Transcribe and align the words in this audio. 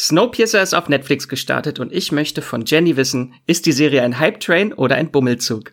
Snowpiercer 0.00 0.62
ist 0.62 0.74
auf 0.74 0.88
Netflix 0.88 1.26
gestartet 1.26 1.80
und 1.80 1.92
ich 1.92 2.12
möchte 2.12 2.40
von 2.40 2.64
Jenny 2.64 2.96
wissen, 2.96 3.34
ist 3.48 3.66
die 3.66 3.72
Serie 3.72 4.04
ein 4.04 4.20
Hype-Train 4.20 4.72
oder 4.72 4.94
ein 4.94 5.10
Bummelzug? 5.10 5.72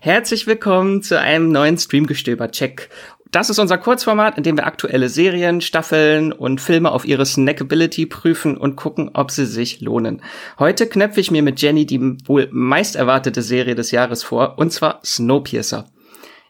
Herzlich 0.00 0.46
willkommen 0.46 1.02
zu 1.02 1.20
einem 1.20 1.52
neuen 1.52 1.76
Streamgestöber-Check. 1.76 2.88
Das 3.30 3.50
ist 3.50 3.58
unser 3.58 3.76
Kurzformat, 3.76 4.38
in 4.38 4.44
dem 4.44 4.56
wir 4.56 4.66
aktuelle 4.66 5.10
Serien, 5.10 5.60
Staffeln 5.60 6.32
und 6.32 6.58
Filme 6.58 6.90
auf 6.90 7.04
ihre 7.04 7.26
Snackability 7.26 8.06
prüfen 8.06 8.56
und 8.56 8.76
gucken, 8.76 9.10
ob 9.12 9.30
sie 9.30 9.44
sich 9.44 9.82
lohnen. 9.82 10.22
Heute 10.58 10.86
knöpfe 10.86 11.20
ich 11.20 11.30
mir 11.30 11.42
mit 11.42 11.60
Jenny 11.60 11.84
die 11.84 12.00
wohl 12.24 12.48
meist 12.50 12.96
erwartete 12.96 13.42
Serie 13.42 13.74
des 13.74 13.90
Jahres 13.90 14.22
vor, 14.22 14.56
und 14.56 14.72
zwar 14.72 15.00
Snowpiercer. 15.04 15.90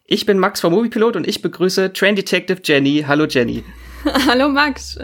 Ich 0.07 0.27
bin 0.27 0.39
Max 0.39 0.61
vom 0.61 0.75
Moviepilot 0.75 1.17
und 1.17 1.27
ich 1.27 1.43
begrüße 1.43 1.93
Train 1.93 2.15
Detective 2.15 2.61
Jenny. 2.63 3.05
Hallo 3.05 3.27
Jenny. 3.27 3.65
Hallo 4.29 4.49
Max. 4.49 4.99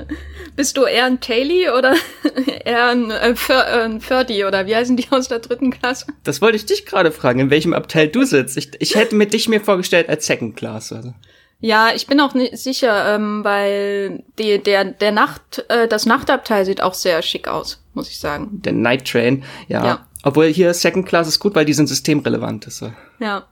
Bist 0.56 0.76
du 0.76 0.84
eher 0.84 1.06
ein 1.06 1.20
Taily 1.20 1.68
oder 1.70 1.94
eher 2.64 2.88
ein, 2.88 3.10
äh, 3.10 3.30
äh, 3.30 4.00
Ferdi 4.00 4.44
oder 4.44 4.66
wie 4.66 4.76
heißen 4.76 4.96
die 4.96 5.06
aus 5.10 5.28
der 5.28 5.38
dritten 5.38 5.70
Klasse? 5.70 6.06
Das 6.24 6.42
wollte 6.42 6.56
ich 6.56 6.66
dich 6.66 6.86
gerade 6.86 7.10
fragen, 7.12 7.40
in 7.40 7.50
welchem 7.50 7.72
Abteil 7.72 8.08
du 8.08 8.24
sitzt. 8.24 8.56
Ich, 8.56 8.70
ich 8.78 8.94
hätte 8.94 9.14
mit 9.14 9.32
dich 9.32 9.48
mir 9.48 9.60
vorgestellt 9.60 10.08
als 10.08 10.26
Second 10.26 10.56
Class. 10.56 10.92
Also. 10.92 11.14
Ja, 11.60 11.90
ich 11.94 12.06
bin 12.06 12.20
auch 12.20 12.34
nicht 12.34 12.56
sicher, 12.58 13.14
ähm, 13.14 13.44
weil 13.44 14.24
die, 14.38 14.62
der, 14.62 14.84
der 14.84 15.12
Nacht, 15.12 15.64
äh, 15.68 15.88
das 15.88 16.06
Nachtabteil 16.06 16.64
sieht 16.64 16.82
auch 16.82 16.94
sehr 16.94 17.22
schick 17.22 17.48
aus, 17.48 17.82
muss 17.94 18.08
ich 18.08 18.18
sagen. 18.18 18.48
Der 18.64 18.72
Night 18.72 19.06
Train, 19.08 19.44
ja. 19.68 19.84
ja. 19.84 20.06
Obwohl 20.22 20.46
hier 20.46 20.74
Second 20.74 21.06
Class 21.06 21.28
ist 21.28 21.38
gut, 21.38 21.54
weil 21.54 21.64
die 21.64 21.72
sind 21.72 21.86
systemrelevant. 21.86 22.70
So. 22.70 22.92
Ja. 23.20 23.46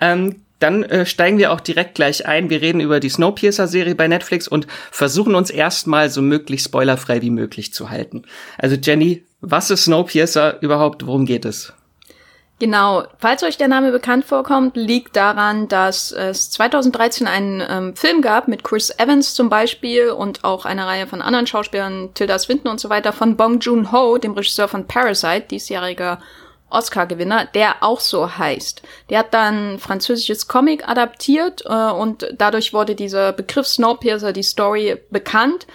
ähm, 0.00 0.42
dann 0.60 0.84
äh, 0.84 1.04
steigen 1.04 1.38
wir 1.38 1.52
auch 1.52 1.60
direkt 1.60 1.96
gleich 1.96 2.26
ein. 2.26 2.50
Wir 2.50 2.62
reden 2.62 2.80
über 2.80 3.00
die 3.00 3.08
Snowpiercer-Serie 3.08 3.94
bei 3.96 4.06
Netflix 4.06 4.46
und 4.46 4.66
versuchen 4.92 5.34
uns 5.34 5.50
erstmal 5.50 6.10
so 6.10 6.22
möglich 6.22 6.62
spoilerfrei 6.62 7.22
wie 7.22 7.30
möglich 7.30 7.72
zu 7.74 7.90
halten. 7.90 8.22
Also 8.58 8.76
Jenny, 8.76 9.24
was 9.40 9.70
ist 9.70 9.84
Snowpiercer 9.84 10.62
überhaupt? 10.62 11.06
Worum 11.06 11.26
geht 11.26 11.44
es? 11.44 11.72
Genau, 12.60 13.04
falls 13.18 13.42
euch 13.42 13.56
der 13.56 13.68
Name 13.68 13.90
bekannt 13.90 14.26
vorkommt, 14.26 14.76
liegt 14.76 15.16
daran, 15.16 15.66
dass 15.68 16.12
es 16.12 16.50
2013 16.50 17.26
einen 17.26 17.62
ähm, 17.66 17.96
Film 17.96 18.20
gab 18.20 18.48
mit 18.48 18.64
Chris 18.64 18.90
Evans 18.98 19.32
zum 19.32 19.48
Beispiel 19.48 20.10
und 20.10 20.44
auch 20.44 20.66
eine 20.66 20.86
Reihe 20.86 21.06
von 21.06 21.22
anderen 21.22 21.46
Schauspielern, 21.46 22.10
Tilda 22.12 22.38
Swinton 22.38 22.70
und 22.70 22.78
so 22.78 22.90
weiter, 22.90 23.14
von 23.14 23.38
Bong 23.38 23.60
Joon-ho, 23.60 24.18
dem 24.18 24.32
Regisseur 24.32 24.68
von 24.68 24.86
Parasite, 24.86 25.46
diesjähriger 25.50 26.18
Oscar-Gewinner, 26.70 27.46
der 27.46 27.82
auch 27.82 28.00
so 28.00 28.38
heißt. 28.38 28.82
Der 29.10 29.20
hat 29.20 29.34
dann 29.34 29.78
französisches 29.78 30.48
Comic 30.48 30.88
adaptiert 30.88 31.62
äh, 31.66 31.90
und 31.90 32.28
dadurch 32.36 32.72
wurde 32.72 32.94
dieser 32.94 33.32
Begriff 33.32 33.66
Snowpiercer, 33.66 34.32
die 34.32 34.42
Story, 34.42 34.96
bekannt. 35.10 35.66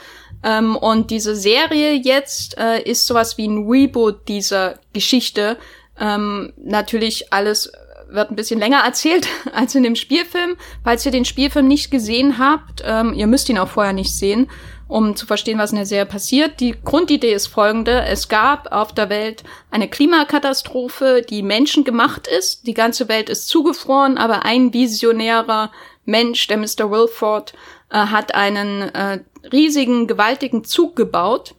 Ähm, 0.44 0.76
und 0.76 1.12
diese 1.12 1.36
Serie 1.36 1.94
jetzt 1.94 2.58
äh, 2.58 2.82
ist 2.82 3.08
sowas 3.08 3.38
wie 3.38 3.48
ein 3.48 3.68
Reboot 3.68 4.28
dieser 4.28 4.80
Geschichte. 4.94 5.58
Ähm, 6.00 6.54
natürlich 6.58 7.34
alles 7.34 7.72
wird 8.10 8.32
ein 8.32 8.36
bisschen 8.36 8.60
länger 8.60 8.84
erzählt 8.86 9.28
als 9.54 9.76
in 9.76 9.84
dem 9.84 9.96
Spielfilm. 9.96 10.56
Falls 10.84 11.06
ihr 11.06 11.12
den 11.12 11.26
Spielfilm 11.26 11.68
nicht 11.68 11.92
gesehen 11.92 12.38
habt, 12.38 12.84
ähm, 12.86 13.14
ihr 13.14 13.28
müsst 13.28 13.50
ihn 13.50 13.58
auch 13.58 13.70
vorher 13.70 13.94
nicht 13.94 14.16
sehen, 14.16 14.50
um 14.88 15.16
zu 15.16 15.26
verstehen, 15.26 15.58
was 15.58 15.72
in 15.72 15.78
der 15.78 15.86
Serie 15.86 16.06
passiert. 16.06 16.60
Die 16.60 16.76
Grundidee 16.84 17.34
ist 17.34 17.48
folgende. 17.48 18.04
Es 18.04 18.30
gab 18.30 18.72
auf 18.72 18.94
der 18.94 19.10
Welt 19.10 19.44
eine 19.72 19.88
Klimakatastrophe, 19.88 21.24
die 21.28 21.42
menschengemacht 21.42 22.28
ist. 22.28 22.68
Die 22.68 22.74
ganze 22.74 23.08
Welt 23.08 23.30
ist 23.30 23.48
zugefroren, 23.48 24.18
aber 24.18 24.46
ein 24.46 24.74
visionärer 24.74 25.72
Mensch, 26.06 26.48
der 26.48 26.58
Mr. 26.58 26.92
Wilford, 26.92 27.54
äh, 27.90 27.98
hat 27.98 28.36
einen 28.36 28.84
äh, 28.94 29.20
riesigen, 29.52 30.08
gewaltigen 30.08 30.64
Zug 30.64 30.96
gebaut 30.96 31.56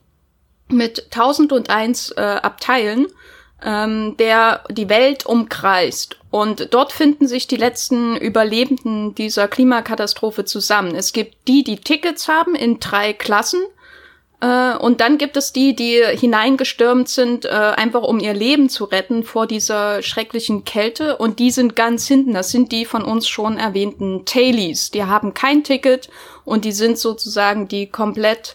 mit 0.69 1.07
1001 1.13 2.13
äh, 2.13 2.21
Abteilen 2.21 3.07
ähm, 3.65 4.17
der 4.19 4.65
die 4.71 4.89
Welt 4.89 5.27
umkreist. 5.27 6.19
Und 6.31 6.75
dort 6.75 6.93
finden 6.93 7.27
sich 7.27 7.47
die 7.47 7.57
letzten 7.57 8.17
Überlebenden 8.17 9.15
dieser 9.15 9.49
Klimakatastrophe 9.49 10.45
zusammen. 10.45 10.95
Es 10.95 11.13
gibt 11.13 11.49
die, 11.49 11.65
die 11.65 11.79
Tickets 11.79 12.29
haben 12.29 12.55
in 12.55 12.79
drei 12.81 13.13
Klassen. 13.13 13.61
Äh, 14.43 14.77
und 14.77 15.01
dann 15.01 15.17
gibt 15.17 15.39
es 15.39 15.55
die, 15.55 15.75
die 15.75 16.03
hineingestürmt 16.05 17.09
sind, 17.09 17.47
äh, 17.47 17.49
einfach 17.49 18.03
um 18.03 18.19
ihr 18.19 18.35
Leben 18.35 18.69
zu 18.69 18.85
retten 18.85 19.25
vor 19.25 19.47
dieser 19.47 20.03
schrecklichen 20.03 20.65
Kälte. 20.65 21.17
Und 21.17 21.39
die 21.39 21.51
sind 21.51 21.75
ganz 21.75 22.07
hinten. 22.07 22.35
Das 22.35 22.51
sind 22.51 22.73
die 22.73 22.85
von 22.85 23.03
uns 23.03 23.27
schon 23.27 23.57
erwähnten 23.57 24.27
Tailies. 24.27 24.91
Die 24.91 25.05
haben 25.05 25.33
kein 25.33 25.65
Ticket 25.65 26.11
und 26.45 26.67
die 26.67 26.73
sind 26.73 26.99
sozusagen 26.99 27.69
die 27.69 27.87
komplett 27.87 28.55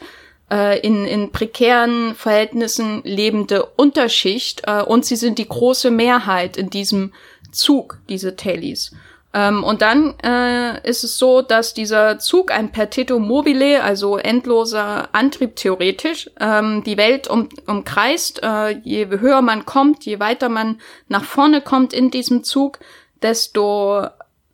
äh, 0.52 0.80
in, 0.80 1.06
in 1.06 1.32
prekären 1.32 2.14
Verhältnissen 2.16 3.02
lebende 3.04 3.66
Unterschicht 3.78 4.64
äh, 4.68 4.82
und 4.82 5.06
sie 5.06 5.16
sind 5.16 5.38
die 5.38 5.48
große 5.48 5.90
Mehrheit 5.90 6.58
in 6.58 6.70
diesem 6.70 7.14
Zug, 7.52 8.00
diese 8.10 8.36
Tailies. 8.36 8.92
Ähm, 9.34 9.64
und 9.64 9.82
dann 9.82 10.14
äh, 10.24 10.88
ist 10.88 11.04
es 11.04 11.18
so, 11.18 11.42
dass 11.42 11.74
dieser 11.74 12.20
Zug 12.20 12.52
ein 12.52 12.72
Perpetuum 12.72 13.26
mobile, 13.26 13.82
also 13.82 14.18
endloser 14.18 15.08
Antrieb 15.14 15.56
theoretisch, 15.56 16.30
ähm, 16.40 16.84
die 16.84 16.98
Welt 16.98 17.30
um, 17.30 17.48
umkreist. 17.66 18.44
Äh, 18.44 18.80
je 18.84 19.08
höher 19.08 19.42
man 19.42 19.66
kommt, 19.66 20.06
je 20.06 20.20
weiter 20.20 20.50
man 20.50 20.82
nach 21.08 21.24
vorne 21.24 21.62
kommt 21.62 21.94
in 21.94 22.12
diesem 22.12 22.44
Zug, 22.44 22.80
desto 23.22 24.08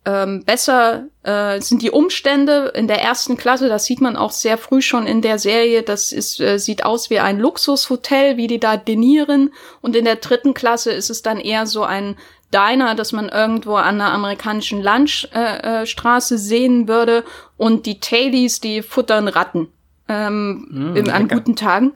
ähm, 0.08 0.42
besser 0.42 1.08
äh, 1.22 1.60
sind 1.60 1.82
die 1.82 1.90
Umstände 1.90 2.72
in 2.74 2.88
der 2.88 3.02
ersten 3.02 3.36
Klasse. 3.36 3.68
Das 3.68 3.84
sieht 3.84 4.00
man 4.00 4.16
auch 4.16 4.30
sehr 4.30 4.56
früh 4.56 4.80
schon 4.80 5.06
in 5.06 5.20
der 5.20 5.38
Serie. 5.38 5.82
Das 5.82 6.12
ist, 6.12 6.40
äh, 6.40 6.58
sieht 6.58 6.82
aus 6.82 7.10
wie 7.10 7.18
ein 7.18 7.38
Luxushotel, 7.38 8.38
wie 8.38 8.46
die 8.46 8.58
da 8.58 8.78
denieren. 8.78 9.52
Und 9.82 9.94
in 9.94 10.06
der 10.06 10.16
dritten 10.16 10.54
Klasse 10.54 10.92
ist 10.92 11.10
es 11.10 11.20
dann 11.20 11.38
eher 11.38 11.66
so 11.66 11.82
ein 11.82 12.16
Diner, 12.54 12.94
das 12.94 13.12
man 13.12 13.28
irgendwo 13.28 13.74
an 13.74 13.98
der 13.98 14.06
amerikanischen 14.06 14.80
Landstraße 14.80 16.34
äh, 16.34 16.36
äh, 16.36 16.40
sehen 16.40 16.88
würde. 16.88 17.22
Und 17.58 17.84
die 17.84 18.00
Tailies, 18.00 18.60
die 18.60 18.80
futtern 18.80 19.28
Ratten 19.28 19.68
ähm, 20.08 20.94
mm, 20.96 21.10
an 21.10 21.28
guten 21.28 21.54
Tagen. 21.54 21.92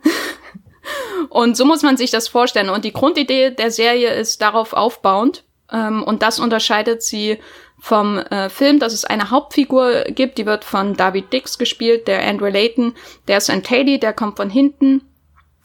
und 1.30 1.56
so 1.56 1.64
muss 1.64 1.82
man 1.82 1.96
sich 1.96 2.10
das 2.10 2.28
vorstellen. 2.28 2.68
Und 2.68 2.84
die 2.84 2.92
Grundidee 2.92 3.52
der 3.52 3.70
Serie 3.70 4.12
ist 4.12 4.42
darauf 4.42 4.74
aufbauend. 4.74 5.44
Ähm, 5.72 6.02
und 6.02 6.20
das 6.20 6.38
unterscheidet 6.38 7.02
sie 7.02 7.38
vom 7.82 8.18
äh, 8.18 8.48
Film, 8.48 8.78
dass 8.78 8.92
es 8.92 9.04
eine 9.04 9.30
Hauptfigur 9.30 10.04
gibt, 10.04 10.38
die 10.38 10.46
wird 10.46 10.64
von 10.64 10.94
David 10.94 11.32
Dix 11.32 11.58
gespielt, 11.58 12.06
der 12.06 12.24
Andrew 12.24 12.46
Layton, 12.46 12.94
der 13.26 13.38
ist 13.38 13.50
ein 13.50 13.64
Teddy, 13.64 13.98
der 13.98 14.12
kommt 14.12 14.36
von 14.36 14.50
hinten 14.50 15.02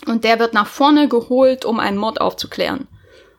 und 0.08 0.24
der 0.24 0.40
wird 0.40 0.56
nach 0.56 0.66
vorne 0.66 1.08
geholt, 1.08 1.64
um 1.64 1.80
einen 1.80 1.98
Mord 2.00 2.20
aufzuklären. 2.20 2.88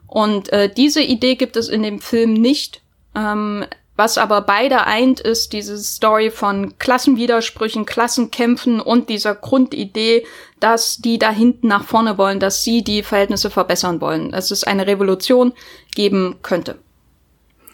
Und 0.07 0.53
äh, 0.53 0.73
diese 0.73 1.03
Idee 1.03 1.35
gibt 1.35 1.57
es 1.57 1.69
in 1.69 1.83
dem 1.83 1.99
Film 1.99 2.35
nicht. 2.35 2.81
Ähm, 3.17 3.65
was 3.97 4.17
aber 4.17 4.43
beide 4.43 4.87
eint, 4.87 5.19
ist 5.19 5.53
diese 5.55 5.77
Story 5.77 6.31
von 6.31 6.79
Klassenwidersprüchen, 6.79 7.85
Klassenkämpfen 7.85 8.81
und 8.81 9.09
dieser 9.09 9.35
Grundidee, 9.35 10.25
dass 10.61 10.99
die 10.99 11.19
da 11.19 11.33
hinten 11.33 11.67
nach 11.67 11.83
vorne 11.83 12.17
wollen, 12.17 12.39
dass 12.39 12.63
sie 12.63 12.85
die 12.85 13.03
Verhältnisse 13.03 13.51
verbessern 13.51 14.01
wollen, 14.01 14.31
dass 14.31 14.53
es 14.53 14.63
eine 14.63 14.87
Revolution 14.87 15.53
geben 15.97 16.37
könnte. 16.43 16.79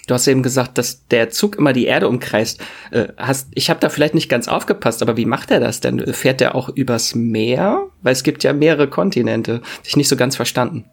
Du 0.07 0.15
hast 0.15 0.27
eben 0.27 0.43
gesagt, 0.43 0.79
dass 0.79 1.07
der 1.09 1.31
Zug 1.31 1.57
immer 1.57 1.73
die 1.73 1.87
Erde 1.87 2.09
umkreist. 2.09 2.61
Äh, 2.91 3.09
hast, 3.17 3.49
ich 3.55 3.71
habe 3.71 3.81
da 3.81 3.89
vielleicht 3.89 4.15
nicht 4.15 4.29
ganz 4.29 4.49
aufgepasst, 4.49 5.03
aber 5.03 5.17
wie 5.17 5.27
macht 5.27 5.51
er 5.51 5.61
das 5.61 5.81
denn? 5.81 6.13
Fährt 6.13 6.41
er 6.41 6.55
auch 6.55 6.69
übers 6.69 7.15
Meer? 7.15 7.87
Weil 8.03 8.13
es 8.13 8.23
gibt 8.23 8.45
ja 8.45 8.53
mehrere 8.53 8.89
Kontinente. 8.89 9.63
Ich 9.85 9.97
nicht 9.97 10.09
so 10.09 10.17
ganz 10.17 10.37
verstanden. 10.37 10.85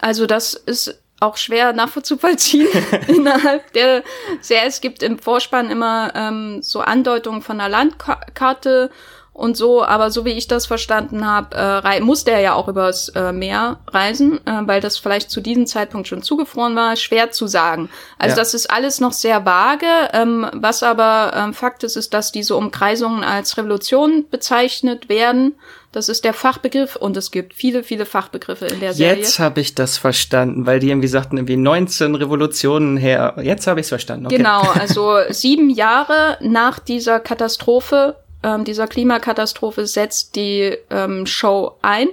Also 0.00 0.26
das 0.26 0.54
ist 0.54 1.00
auch 1.20 1.36
schwer 1.36 1.72
nachvollziehen 1.72 2.66
innerhalb 3.08 3.72
der 3.74 4.02
Serie. 4.40 4.68
Es 4.68 4.80
gibt 4.80 5.02
im 5.02 5.18
Vorspann 5.18 5.70
immer 5.70 6.12
ähm, 6.14 6.62
so 6.62 6.80
Andeutungen 6.80 7.42
von 7.42 7.60
einer 7.60 7.68
Landkarte 7.68 8.90
und 9.40 9.56
so, 9.56 9.82
aber 9.82 10.10
so 10.10 10.26
wie 10.26 10.32
ich 10.32 10.48
das 10.48 10.66
verstanden 10.66 11.26
habe, 11.26 11.56
äh, 11.56 12.00
muss 12.00 12.24
der 12.24 12.40
ja 12.40 12.52
auch 12.52 12.68
übers 12.68 13.08
äh, 13.10 13.32
Meer 13.32 13.78
reisen, 13.88 14.38
äh, 14.46 14.60
weil 14.66 14.82
das 14.82 14.98
vielleicht 14.98 15.30
zu 15.30 15.40
diesem 15.40 15.66
Zeitpunkt 15.66 16.08
schon 16.08 16.22
zugefroren 16.22 16.76
war, 16.76 16.94
schwer 16.96 17.30
zu 17.30 17.46
sagen. 17.46 17.88
Also 18.18 18.36
ja. 18.36 18.42
das 18.42 18.52
ist 18.52 18.70
alles 18.70 19.00
noch 19.00 19.14
sehr 19.14 19.46
vage. 19.46 19.86
Ähm, 20.12 20.46
was 20.52 20.82
aber 20.82 21.32
ähm, 21.34 21.54
Fakt 21.54 21.84
ist, 21.84 21.96
ist, 21.96 22.12
dass 22.12 22.32
diese 22.32 22.54
Umkreisungen 22.54 23.24
als 23.24 23.56
Revolution 23.56 24.26
bezeichnet 24.30 25.08
werden. 25.08 25.54
Das 25.90 26.10
ist 26.10 26.24
der 26.24 26.34
Fachbegriff 26.34 26.94
und 26.96 27.16
es 27.16 27.30
gibt 27.30 27.54
viele, 27.54 27.82
viele 27.82 28.04
Fachbegriffe 28.04 28.66
in 28.66 28.78
der 28.78 28.92
Serie. 28.92 29.16
Jetzt 29.16 29.38
habe 29.38 29.60
ich 29.60 29.74
das 29.74 29.96
verstanden, 29.96 30.66
weil 30.66 30.80
die 30.80 30.90
irgendwie 30.90 31.08
sagten, 31.08 31.38
irgendwie 31.38 31.56
19 31.56 32.14
Revolutionen 32.14 32.98
her. 32.98 33.36
Jetzt 33.42 33.66
habe 33.66 33.80
ich 33.80 33.84
es 33.84 33.88
verstanden. 33.88 34.26
Okay. 34.26 34.36
Genau, 34.36 34.60
also 34.60 35.16
sieben 35.30 35.70
Jahre 35.70 36.36
nach 36.42 36.78
dieser 36.78 37.18
Katastrophe 37.18 38.16
ähm, 38.42 38.64
dieser 38.64 38.86
Klimakatastrophe 38.86 39.86
setzt 39.86 40.36
die 40.36 40.76
ähm, 40.90 41.26
Show 41.26 41.76
ein. 41.82 42.08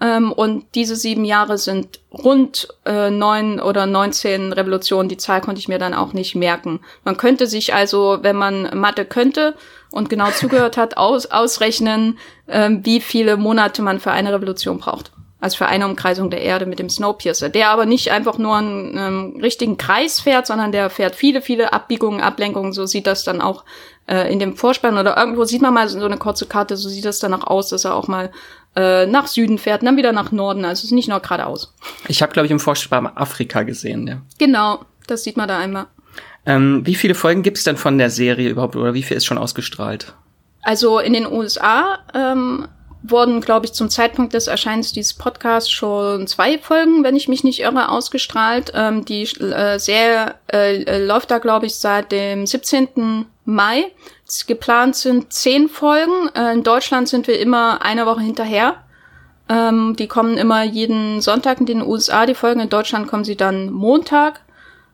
Ähm, 0.00 0.32
und 0.32 0.64
diese 0.74 0.96
sieben 0.96 1.24
Jahre 1.24 1.58
sind 1.58 2.00
rund 2.10 2.68
äh, 2.86 3.10
neun 3.10 3.60
oder 3.60 3.86
neunzehn 3.86 4.52
Revolutionen. 4.52 5.08
Die 5.08 5.18
Zahl 5.18 5.40
konnte 5.42 5.58
ich 5.58 5.68
mir 5.68 5.78
dann 5.78 5.94
auch 5.94 6.14
nicht 6.14 6.34
merken. 6.34 6.80
Man 7.04 7.16
könnte 7.16 7.46
sich 7.46 7.74
also, 7.74 8.18
wenn 8.22 8.36
man 8.36 8.78
Mathe 8.78 9.04
könnte 9.04 9.54
und 9.90 10.08
genau 10.08 10.30
zugehört 10.30 10.76
hat, 10.76 10.96
aus, 10.96 11.26
ausrechnen, 11.26 12.18
ähm, 12.48 12.84
wie 12.84 13.00
viele 13.00 13.36
Monate 13.36 13.82
man 13.82 14.00
für 14.00 14.12
eine 14.12 14.32
Revolution 14.32 14.78
braucht. 14.78 15.12
Also 15.38 15.56
für 15.56 15.66
eine 15.66 15.86
Umkreisung 15.86 16.28
der 16.30 16.42
Erde 16.42 16.66
mit 16.66 16.78
dem 16.78 16.90
Snowpiercer, 16.90 17.48
der 17.48 17.70
aber 17.70 17.86
nicht 17.86 18.10
einfach 18.10 18.36
nur 18.36 18.56
einen 18.56 18.96
ähm, 18.96 19.40
richtigen 19.40 19.78
Kreis 19.78 20.20
fährt, 20.20 20.46
sondern 20.46 20.70
der 20.70 20.90
fährt 20.90 21.14
viele, 21.14 21.40
viele 21.40 21.72
Abbiegungen, 21.72 22.20
Ablenkungen. 22.20 22.74
So 22.74 22.84
sieht 22.84 23.06
das 23.06 23.24
dann 23.24 23.40
auch 23.40 23.64
äh, 24.10 24.30
in 24.30 24.40
dem 24.40 24.56
Vorspann 24.56 24.98
oder 24.98 25.16
irgendwo 25.16 25.44
sieht 25.44 25.62
man 25.62 25.72
mal 25.72 25.88
so 25.88 26.04
eine 26.04 26.18
kurze 26.18 26.46
Karte, 26.46 26.76
so 26.76 26.88
sieht 26.88 27.04
das 27.04 27.20
dann 27.20 27.32
auch 27.32 27.46
aus, 27.46 27.68
dass 27.68 27.84
er 27.84 27.94
auch 27.94 28.08
mal 28.08 28.30
äh, 28.76 29.06
nach 29.06 29.28
Süden 29.28 29.56
fährt 29.56 29.82
und 29.82 29.86
dann 29.86 29.96
wieder 29.96 30.12
nach 30.12 30.32
Norden. 30.32 30.64
Also 30.64 30.80
es 30.80 30.84
ist 30.84 30.92
nicht 30.92 31.08
nur 31.08 31.20
geradeaus. 31.20 31.74
Ich 32.08 32.20
habe, 32.20 32.32
glaube 32.32 32.46
ich, 32.46 32.52
im 32.52 32.60
Vorspann 32.60 33.06
Afrika 33.06 33.62
gesehen, 33.62 34.06
ja. 34.06 34.20
Genau, 34.38 34.84
das 35.06 35.22
sieht 35.22 35.36
man 35.36 35.48
da 35.48 35.58
einmal. 35.58 35.86
Ähm, 36.44 36.82
wie 36.84 36.94
viele 36.94 37.14
Folgen 37.14 37.42
gibt 37.42 37.58
es 37.58 37.64
denn 37.64 37.76
von 37.76 37.98
der 37.98 38.10
Serie 38.10 38.48
überhaupt 38.48 38.74
oder 38.74 38.94
wie 38.94 39.02
viel 39.02 39.16
ist 39.16 39.26
schon 39.26 39.38
ausgestrahlt? 39.38 40.14
Also 40.62 40.98
in 40.98 41.12
den 41.12 41.26
USA 41.26 41.98
ähm, 42.14 42.66
wurden, 43.02 43.40
glaube 43.40 43.66
ich, 43.66 43.72
zum 43.72 43.88
Zeitpunkt 43.88 44.34
des 44.34 44.46
Erscheinens 44.46 44.92
dieses 44.92 45.14
Podcasts 45.14 45.70
schon 45.70 46.26
zwei 46.26 46.58
Folgen, 46.58 47.04
wenn 47.04 47.16
ich 47.16 47.28
mich 47.28 47.44
nicht 47.44 47.60
irre, 47.60 47.88
ausgestrahlt. 47.88 48.72
Ähm, 48.74 49.04
die 49.04 49.22
äh, 49.22 49.78
Serie 49.78 50.34
äh, 50.52 51.04
läuft 51.04 51.30
da, 51.30 51.38
glaube 51.38 51.66
ich, 51.66 51.76
seit 51.76 52.12
dem 52.12 52.46
17. 52.46 53.26
Mai. 53.50 53.86
Geplant 54.46 54.96
sind 54.96 55.32
zehn 55.32 55.68
Folgen. 55.68 56.28
Äh, 56.34 56.52
in 56.52 56.62
Deutschland 56.62 57.08
sind 57.08 57.26
wir 57.26 57.38
immer 57.38 57.82
eine 57.82 58.06
Woche 58.06 58.20
hinterher. 58.20 58.76
Ähm, 59.48 59.96
die 59.96 60.06
kommen 60.06 60.38
immer 60.38 60.62
jeden 60.62 61.20
Sonntag 61.20 61.60
in 61.60 61.66
den 61.66 61.82
USA, 61.82 62.26
die 62.26 62.34
Folgen. 62.34 62.60
In 62.60 62.68
Deutschland 62.68 63.08
kommen 63.08 63.24
sie 63.24 63.36
dann 63.36 63.70
Montag 63.70 64.40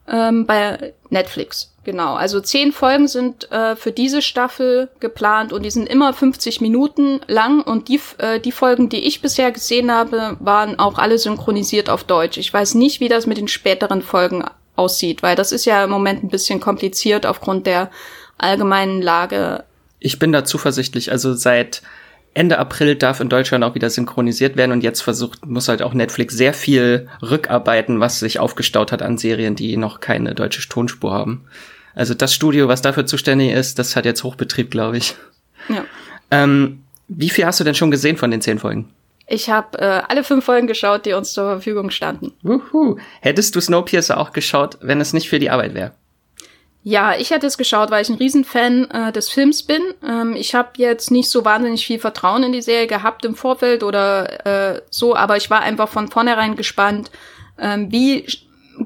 ähm, 0.08 0.46
bei 0.46 0.94
Netflix. 1.10 1.72
Genau, 1.84 2.14
also 2.14 2.40
zehn 2.40 2.72
Folgen 2.72 3.06
sind 3.06 3.50
äh, 3.52 3.76
für 3.76 3.92
diese 3.92 4.20
Staffel 4.20 4.88
geplant 4.98 5.52
und 5.52 5.62
die 5.62 5.70
sind 5.70 5.88
immer 5.88 6.12
50 6.12 6.60
Minuten 6.60 7.20
lang 7.28 7.62
und 7.62 7.88
die, 7.88 8.00
äh, 8.18 8.40
die 8.40 8.50
Folgen, 8.50 8.88
die 8.88 9.04
ich 9.04 9.22
bisher 9.22 9.52
gesehen 9.52 9.92
habe, 9.92 10.36
waren 10.40 10.80
auch 10.80 10.98
alle 10.98 11.18
synchronisiert 11.18 11.88
auf 11.88 12.02
Deutsch. 12.02 12.38
Ich 12.38 12.52
weiß 12.52 12.74
nicht, 12.74 12.98
wie 12.98 13.08
das 13.08 13.26
mit 13.26 13.38
den 13.38 13.46
späteren 13.46 14.02
Folgen 14.02 14.44
aussieht, 14.74 15.22
weil 15.22 15.36
das 15.36 15.52
ist 15.52 15.64
ja 15.64 15.84
im 15.84 15.90
Moment 15.90 16.24
ein 16.24 16.28
bisschen 16.28 16.58
kompliziert 16.58 17.24
aufgrund 17.24 17.66
der 17.66 17.90
allgemeinen 18.38 19.02
Lage. 19.02 19.64
Ich 19.98 20.18
bin 20.18 20.32
da 20.32 20.44
zuversichtlich, 20.44 21.10
also 21.10 21.34
seit 21.34 21.82
Ende 22.34 22.58
April 22.58 22.96
darf 22.96 23.20
in 23.20 23.30
Deutschland 23.30 23.64
auch 23.64 23.74
wieder 23.74 23.88
synchronisiert 23.88 24.56
werden 24.56 24.72
und 24.72 24.82
jetzt 24.82 25.00
versucht, 25.00 25.46
muss 25.46 25.68
halt 25.68 25.80
auch 25.80 25.94
Netflix 25.94 26.34
sehr 26.34 26.52
viel 26.52 27.08
rückarbeiten, 27.22 27.98
was 27.98 28.20
sich 28.20 28.38
aufgestaut 28.38 28.92
hat 28.92 29.00
an 29.00 29.16
Serien, 29.16 29.56
die 29.56 29.78
noch 29.78 30.00
keine 30.00 30.34
deutsche 30.34 30.68
Tonspur 30.68 31.12
haben. 31.12 31.46
Also 31.94 32.12
das 32.12 32.34
Studio, 32.34 32.68
was 32.68 32.82
dafür 32.82 33.06
zuständig 33.06 33.52
ist, 33.52 33.78
das 33.78 33.96
hat 33.96 34.04
jetzt 34.04 34.22
Hochbetrieb, 34.22 34.70
glaube 34.70 34.98
ich. 34.98 35.14
Ja. 35.70 35.84
Ähm, 36.30 36.82
wie 37.08 37.30
viel 37.30 37.46
hast 37.46 37.58
du 37.58 37.64
denn 37.64 37.74
schon 37.74 37.90
gesehen 37.90 38.18
von 38.18 38.30
den 38.30 38.42
zehn 38.42 38.58
Folgen? 38.58 38.90
Ich 39.26 39.48
habe 39.48 39.78
äh, 39.78 40.02
alle 40.06 40.22
fünf 40.22 40.44
Folgen 40.44 40.66
geschaut, 40.66 41.06
die 41.06 41.14
uns 41.14 41.32
zur 41.32 41.44
Verfügung 41.44 41.90
standen. 41.90 42.32
Wuhu. 42.42 42.98
Hättest 43.20 43.56
du 43.56 43.60
Snowpiercer 43.60 44.18
auch 44.18 44.32
geschaut, 44.32 44.76
wenn 44.82 45.00
es 45.00 45.12
nicht 45.12 45.28
für 45.28 45.38
die 45.38 45.50
Arbeit 45.50 45.74
wäre? 45.74 45.92
Ja, 46.88 47.16
ich 47.18 47.30
hätte 47.30 47.48
es 47.48 47.58
geschaut, 47.58 47.90
weil 47.90 48.02
ich 48.02 48.10
ein 48.10 48.14
Riesenfan 48.14 48.88
äh, 48.92 49.10
des 49.10 49.28
Films 49.28 49.64
bin. 49.64 49.82
Ähm, 50.08 50.36
ich 50.36 50.54
habe 50.54 50.68
jetzt 50.76 51.10
nicht 51.10 51.28
so 51.28 51.44
wahnsinnig 51.44 51.84
viel 51.84 51.98
Vertrauen 51.98 52.44
in 52.44 52.52
die 52.52 52.62
Serie 52.62 52.86
gehabt 52.86 53.24
im 53.24 53.34
Vorfeld 53.34 53.82
oder 53.82 54.76
äh, 54.76 54.82
so, 54.88 55.16
aber 55.16 55.36
ich 55.36 55.50
war 55.50 55.62
einfach 55.62 55.88
von 55.88 56.06
vornherein 56.06 56.54
gespannt, 56.54 57.10
ähm, 57.58 57.90
wie 57.90 58.24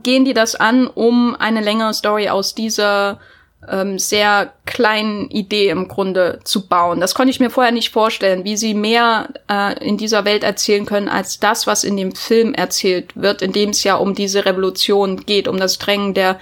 gehen 0.03 0.25
die 0.25 0.33
das 0.33 0.55
an, 0.55 0.87
um 0.87 1.37
eine 1.37 1.61
längere 1.61 1.93
Story 1.93 2.31
aus 2.31 2.55
dieser 2.55 3.21
ähm, 3.69 3.99
sehr 3.99 4.55
kleinen 4.65 5.29
Idee 5.29 5.69
im 5.69 5.87
Grunde 5.87 6.41
zu 6.45 6.69
bauen. 6.69 7.01
Das 7.01 7.15
konnte 7.15 7.33
ich 7.33 7.41
mir 7.41 7.51
vorher 7.51 7.73
nicht 7.73 7.91
vorstellen, 7.91 8.45
wie 8.45 8.57
sie 8.57 8.73
mehr 8.73 9.29
äh, 9.47 9.79
in 9.87 9.99
dieser 9.99 10.25
Welt 10.25 10.43
erzählen 10.43 10.87
können 10.87 11.11
als 11.11 11.39
das, 11.39 11.67
was 11.67 11.85
in 11.85 11.99
dem 11.99 12.15
Film 12.15 12.55
erzählt 12.55 13.15
wird, 13.15 13.43
in 13.43 13.53
dem 13.53 13.71
es 13.71 13.85
ja 13.85 13.97
um 13.97 14.15
diese 14.15 14.47
Revolution 14.47 15.19
geht, 15.27 15.49
um 15.49 15.59
das 15.59 15.77
Drängen 15.77 16.15
der 16.15 16.41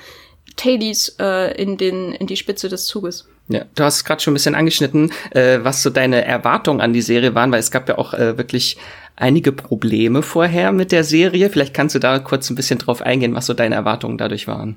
Tailies 0.59 1.17
äh, 1.19 1.55
in, 1.61 1.79
den, 1.79 2.13
in 2.13 2.27
die 2.27 2.37
Spitze 2.37 2.69
des 2.69 2.85
Zuges. 2.85 3.27
Ja, 3.49 3.65
du 3.75 3.85
hast 3.85 4.05
gerade 4.05 4.21
schon 4.21 4.33
ein 4.33 4.35
bisschen 4.35 4.55
angeschnitten, 4.55 5.11
äh, 5.31 5.61
was 5.63 5.83
so 5.83 5.89
deine 5.89 6.25
Erwartungen 6.25 6.83
an 6.83 6.93
die 6.93 7.01
Serie 7.01 7.35
waren, 7.35 7.51
weil 7.51 7.61
es 7.61 7.71
gab 7.71 7.89
ja 7.89 7.97
auch 7.97 8.13
äh, 8.13 8.37
wirklich 8.37 8.77
einige 9.17 9.53
Probleme 9.53 10.23
vorher 10.23 10.73
mit 10.73 10.93
der 10.93 11.05
Serie. 11.05 11.49
Vielleicht 11.49 11.73
kannst 11.73 11.95
du 11.95 11.99
da 11.99 12.19
kurz 12.19 12.51
ein 12.51 12.57
bisschen 12.57 12.79
drauf 12.79 13.01
eingehen, 13.01 13.35
was 13.35 13.47
so 13.47 13.55
deine 13.55 13.75
Erwartungen 13.75 14.19
dadurch 14.19 14.47
waren. 14.47 14.77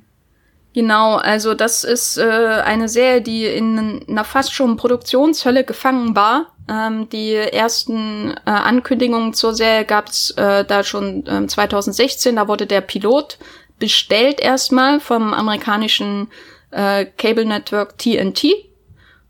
Genau, 0.73 1.17
also 1.17 1.53
das 1.53 1.83
ist 1.83 2.17
äh, 2.17 2.23
eine 2.23 2.87
Serie, 2.87 3.21
die 3.21 3.45
in 3.45 4.05
einer 4.07 4.23
fast 4.23 4.53
schon 4.53 4.77
Produktionshölle 4.77 5.65
gefangen 5.65 6.15
war. 6.15 6.47
Ähm, 6.69 7.09
die 7.09 7.33
ersten 7.33 8.31
äh, 8.45 8.51
Ankündigungen 8.51 9.33
zur 9.33 9.53
Serie 9.53 9.83
gab 9.83 10.07
es 10.07 10.31
äh, 10.31 10.63
da 10.63 10.83
schon 10.83 11.25
äh, 11.27 11.45
2016. 11.45 12.37
Da 12.37 12.47
wurde 12.47 12.67
der 12.67 12.79
Pilot 12.79 13.37
bestellt 13.81 14.39
erstmal 14.39 15.01
vom 15.01 15.33
amerikanischen 15.33 16.29
äh, 16.69 17.05
Cable 17.17 17.45
Network 17.45 17.97
TNT 17.97 18.45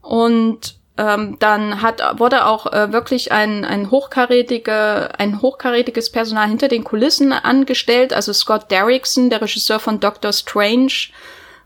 und 0.01 0.75
ähm, 0.98 1.38
dann 1.39 1.81
hat 1.81 2.19
wurde 2.19 2.45
auch 2.45 2.71
äh, 2.71 2.92
wirklich 2.92 3.31
ein 3.31 3.63
ein 3.63 3.89
hochkarätige 3.89 5.09
ein 5.18 5.42
hochkarätiges 5.42 6.12
Personal 6.12 6.50
hinter 6.50 6.68
den 6.68 6.83
Kulissen 6.83 7.31
angestellt, 7.31 8.13
also 8.13 8.33
Scott 8.33 8.69
Derrickson, 8.69 9.30
der 9.30 9.42
Regisseur 9.42 9.80
von 9.80 10.01
Doctor 10.01 10.33
Strange 10.33 10.92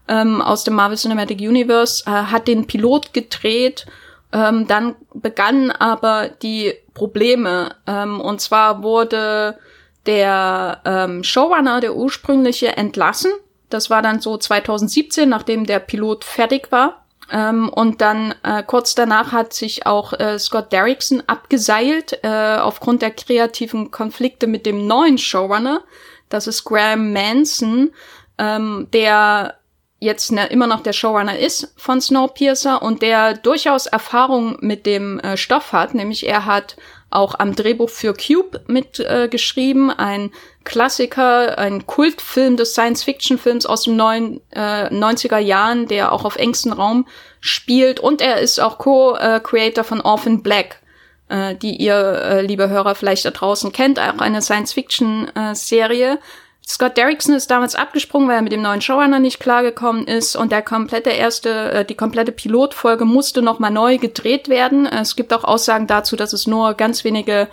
ähm, 0.08 0.44
aus 0.44 0.64
dem 0.64 0.76
Marvel 0.76 0.98
Cinematic 0.98 1.40
Universe, 1.40 2.04
äh, 2.06 2.12
hat 2.12 2.48
den 2.48 2.68
Pilot 2.68 3.14
gedreht. 3.14 3.88
Ähm, 4.32 4.68
dann 4.68 4.96
begannen 5.14 5.72
aber 5.72 6.30
die 6.30 6.74
Probleme. 6.94 7.76
Ähm, 7.88 8.22
und 8.22 8.42
zwar 8.42 8.84
wurde 8.84 9.58
der 10.06 10.81
ähm, 10.86 11.24
Showrunner, 11.24 11.81
der 11.81 11.96
ursprüngliche, 11.96 12.78
entlassen. 12.78 13.31
Das 13.69 13.90
war 13.90 14.02
dann 14.02 14.22
so 14.22 14.38
2017, 14.38 15.28
nachdem 15.28 15.66
der 15.66 15.80
Pilot 15.80 16.24
fertig 16.24 16.72
war. 16.72 17.06
Ähm, 17.31 17.69
und 17.69 18.02
dann 18.02 18.36
äh, 18.44 18.62
kurz 18.63 18.94
danach 18.94 19.31
hat 19.31 19.54
sich 19.54 19.86
auch 19.86 20.13
äh, 20.13 20.38
Scott 20.38 20.72
Derrickson 20.72 21.24
abgeseilt 21.25 22.19
äh, 22.24 22.57
aufgrund 22.57 23.02
der 23.02 23.12
kreativen 23.12 23.90
Konflikte 23.90 24.48
mit 24.48 24.66
dem 24.66 24.86
neuen 24.86 25.18
Showrunner. 25.18 25.81
Das 26.30 26.48
ist 26.48 26.63
Graham 26.63 27.13
Manson, 27.13 27.92
ähm, 28.38 28.88
der 28.94 29.56
jetzt 30.00 30.31
ne, 30.31 30.46
immer 30.48 30.68
noch 30.68 30.81
der 30.81 30.94
Showrunner 30.94 31.38
ist 31.38 31.74
von 31.78 32.00
Snowpiercer 32.00 32.81
und 32.81 33.01
der 33.01 33.34
durchaus 33.34 33.88
Erfahrung 33.88 34.58
mit 34.62 34.86
dem 34.86 35.19
äh, 35.19 35.36
Stoff 35.36 35.74
hat. 35.74 35.96
Nämlich 35.96 36.28
er 36.28 36.46
hat 36.46 36.78
auch 37.16 37.40
am 37.40 37.56
Drehbuch 37.56 37.89
für 37.89 38.13
Cube 38.13 38.62
mitgeschrieben, 38.68 39.89
äh, 39.89 39.96
ein 39.98 40.32
Klassiker, 40.63 41.58
ein 41.58 41.86
Kultfilm 41.86 42.58
des 42.58 42.74
Science-Fiction-Films 42.74 43.66
aus 43.66 43.84
den 43.84 43.96
neuen, 43.96 44.42
äh, 44.51 44.89
90er 44.89 45.38
Jahren, 45.38 45.88
der 45.88 46.12
auch 46.12 46.25
auf 46.25 46.36
engstem 46.36 46.74
Raum 46.74 47.08
spielt. 47.39 48.00
Und 48.00 48.22
er 48.22 48.39
ist 48.39 48.60
auch 48.60 48.78
Co-Creator 48.78 49.84
von 49.84 50.01
Orphan 50.01 50.44
Black, 50.44 50.82
äh, 51.30 51.56
die 51.56 51.75
ihr, 51.75 51.96
äh, 51.96 52.42
liebe 52.42 52.70
Hörer, 52.70 52.96
vielleicht 52.96 53.25
da 53.25 53.32
draußen 53.32 53.72
kennt, 53.72 54.00
auch 54.00 54.20
eine 54.20 54.42
Science-Fiction-Serie. 54.42 56.13
Äh, 56.13 56.18
Scott 56.67 56.98
Derrickson 56.98 57.36
ist 57.36 57.51
damals 57.51 57.75
abgesprungen, 57.75 58.27
weil 58.27 58.38
er 58.38 58.41
mit 58.41 58.51
dem 58.51 58.63
neuen 58.63 58.81
Showrunner 58.81 59.19
nicht 59.19 59.39
klargekommen 59.39 60.07
ist 60.07 60.36
und 60.36 60.51
der 60.51 60.63
komplette 60.63 61.12
erste, 61.12 61.72
äh, 61.72 61.86
die 61.86 61.95
komplette 61.95 62.31
Pilotfolge 62.31 63.05
musste 63.05 63.43
nochmal 63.43 63.72
neu 63.72 64.00
gedreht 64.00 64.50
werden. 64.50 64.88
Es 64.88 65.15
gibt 65.15 65.31
auch 65.31 65.43
Aussagen 65.43 65.86
dazu, 65.86 66.15
dass 66.15 66.34
es 66.34 66.48
nur 66.48 66.74
ganz 66.74 67.03
wenige 67.03 67.48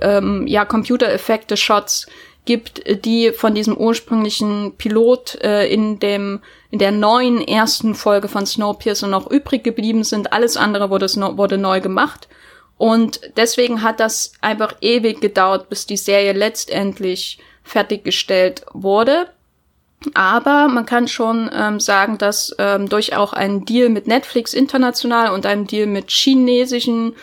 ähm, 0.00 0.46
ja, 0.46 0.64
Computereffekte, 0.64 1.56
Shots 1.56 2.06
gibt, 2.44 3.04
die 3.04 3.32
von 3.32 3.54
diesem 3.54 3.76
ursprünglichen 3.76 4.76
Pilot 4.76 5.36
äh, 5.42 5.66
in 5.66 5.98
dem 5.98 6.40
in 6.70 6.78
der 6.78 6.92
neuen 6.92 7.40
ersten 7.46 7.94
Folge 7.96 8.28
von 8.28 8.46
Snowpiercer 8.46 9.08
noch 9.08 9.28
übrig 9.28 9.64
geblieben 9.64 10.04
sind. 10.04 10.32
Alles 10.32 10.56
andere 10.56 10.88
wurde, 10.90 11.06
wurde 11.36 11.58
neu 11.58 11.80
gemacht. 11.80 12.28
Und 12.78 13.20
deswegen 13.36 13.82
hat 13.82 14.00
das 14.00 14.32
einfach 14.40 14.74
ewig 14.80 15.20
gedauert, 15.20 15.68
bis 15.68 15.86
die 15.86 15.96
Serie 15.96 16.32
letztendlich 16.32 17.38
fertiggestellt 17.66 18.64
wurde. 18.72 19.26
Aber 20.14 20.68
man 20.68 20.86
kann 20.86 21.08
schon 21.08 21.50
ähm, 21.52 21.80
sagen, 21.80 22.18
dass 22.18 22.54
ähm, 22.58 22.88
durch 22.88 23.16
auch 23.16 23.32
einen 23.32 23.64
Deal 23.64 23.88
mit 23.88 24.06
Netflix 24.06 24.54
international 24.54 25.32
und 25.32 25.46
einem 25.46 25.66
Deal 25.66 25.86
mit 25.86 26.10
chinesischen 26.10 27.14